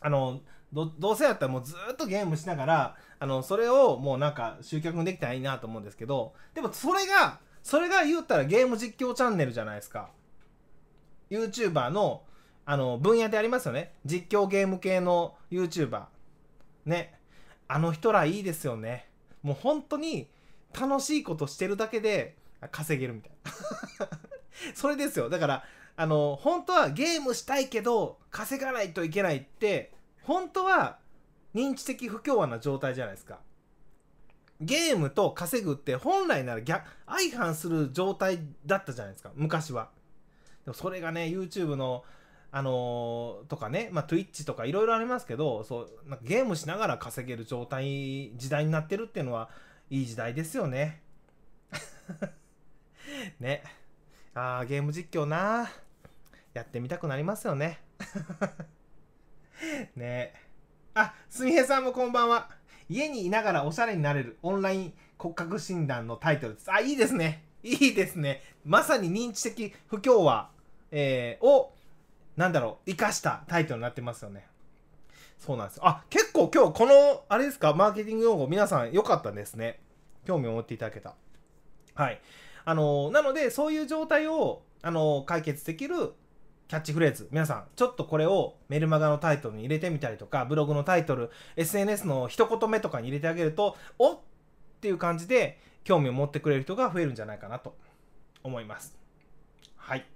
[0.00, 0.40] あの、
[0.72, 10.10] どどうせやったらもうずっとゲームしながら、あの、それをもうなんか集客できたらいいなと思うんですけど、でもそれが、それが言ったらゲーム実況チャンネルじゃないですか。
[11.30, 12.22] YouTuber の、
[12.64, 13.94] あの、分野でありますよね。
[14.04, 16.06] 実況ゲーム系の YouTuber。
[16.86, 17.18] ね。
[17.68, 19.08] あの人らいいですよね。
[19.42, 20.28] もう本当に
[20.78, 22.36] 楽しいことしてるだけで
[22.70, 23.32] 稼げるみたい
[24.00, 24.08] な。
[24.74, 25.28] それですよ。
[25.28, 25.64] だから、
[25.96, 29.91] あの、本当はゲームしたいけど稼がないといけないって、
[30.24, 30.98] 本当は
[31.54, 33.40] 認知的不協和な状態じゃないですか。
[34.60, 39.90] ゲームと稼ぐって本来なら逆、相反する状態だったじゃないですか、昔は。
[40.64, 42.04] でもそれがね、YouTube の、
[42.52, 49.50] あのー、とかね、まあ、Twitch とかいろいろありますけど、そう、なんかゲームしながら稼げる状態、時代になってるっていうのは、
[49.90, 51.02] いい時代ですよね。
[53.40, 53.64] ね。
[54.34, 55.70] あー、ゲーム実況な
[56.54, 57.80] やってみたくなりますよね。
[59.96, 60.34] ね
[60.94, 62.50] あ、すみへさんもこんばんは。
[62.88, 66.70] 家にいながらおしゃれになれるオンライン骨格診断のタイトルです。
[66.70, 67.44] あ、いいですね。
[67.62, 68.42] いいですね。
[68.64, 70.50] まさに認知的不協和、
[70.90, 71.72] えー、を、
[72.36, 74.46] なんだろう、生かしたタイトルになってますよね。
[75.38, 75.86] そうなんですよ。
[75.86, 79.80] あ、結構今日この、あれですか、マーケティング用語皆さん良かったですね。
[80.26, 81.14] 興味を持っていただけた。
[81.94, 82.20] はい。
[82.64, 86.14] あの、なので、そういう状態を、あの、解決できる
[86.72, 87.28] キャッチフレーズ。
[87.30, 94.18] 皆さん、ちょっとこれをメルマガのタイトルに入れてみたりとか、ブログのタイトル、SNS の一言目とかに入れてあげると、おっ
[94.80, 97.76] ていう感じで興味を持ってくれる人が増えるんじゃないかなと
[98.42, 98.96] 思います。
[99.76, 100.06] はい。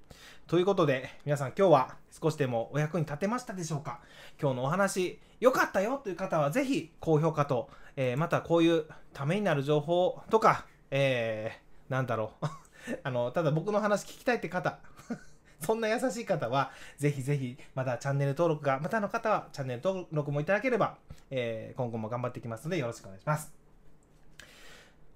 [0.47, 4.01] ということで、皆さん今日は少しでもお役に立てましたでしょうか？
[4.41, 12.47] 今日のお話、良かったよという方はぜひ高評価と、えー、またこういうためになる情報とか、えー、なんだろう。
[13.05, 14.79] あの、ただ僕の話聞きたいって方、
[15.61, 20.97] そんな優しい方は、ぜひぜひ、またチャンネル登録が、またの方はチャンネル登録もいただければ、
[21.31, 23.53] えー、今後も頑張っていきますので、よろしくお願いします。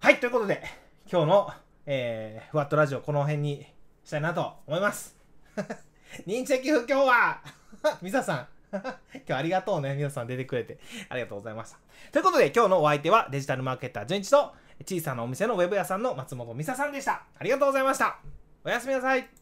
[0.01, 0.63] はい、ということで、
[1.11, 1.51] 今日の、
[1.87, 3.67] えー、ふわっとラジオ、この辺に
[4.05, 5.17] したいなと思います。
[6.27, 7.41] 認知的不協和
[8.03, 8.93] ミサさん 今
[9.27, 9.95] 日ありがとうね。
[9.95, 10.79] 皆さん出てくれて。
[11.09, 11.79] ありがとうございました。
[12.13, 14.55] ということで、今日のお相手はデジタルマーケッター純一と、
[14.87, 17.25] 小さなお店のウェブ屋さんの松本美沙さんでした。
[17.39, 18.19] ありがとうございました。
[18.65, 19.40] おやすみなさい。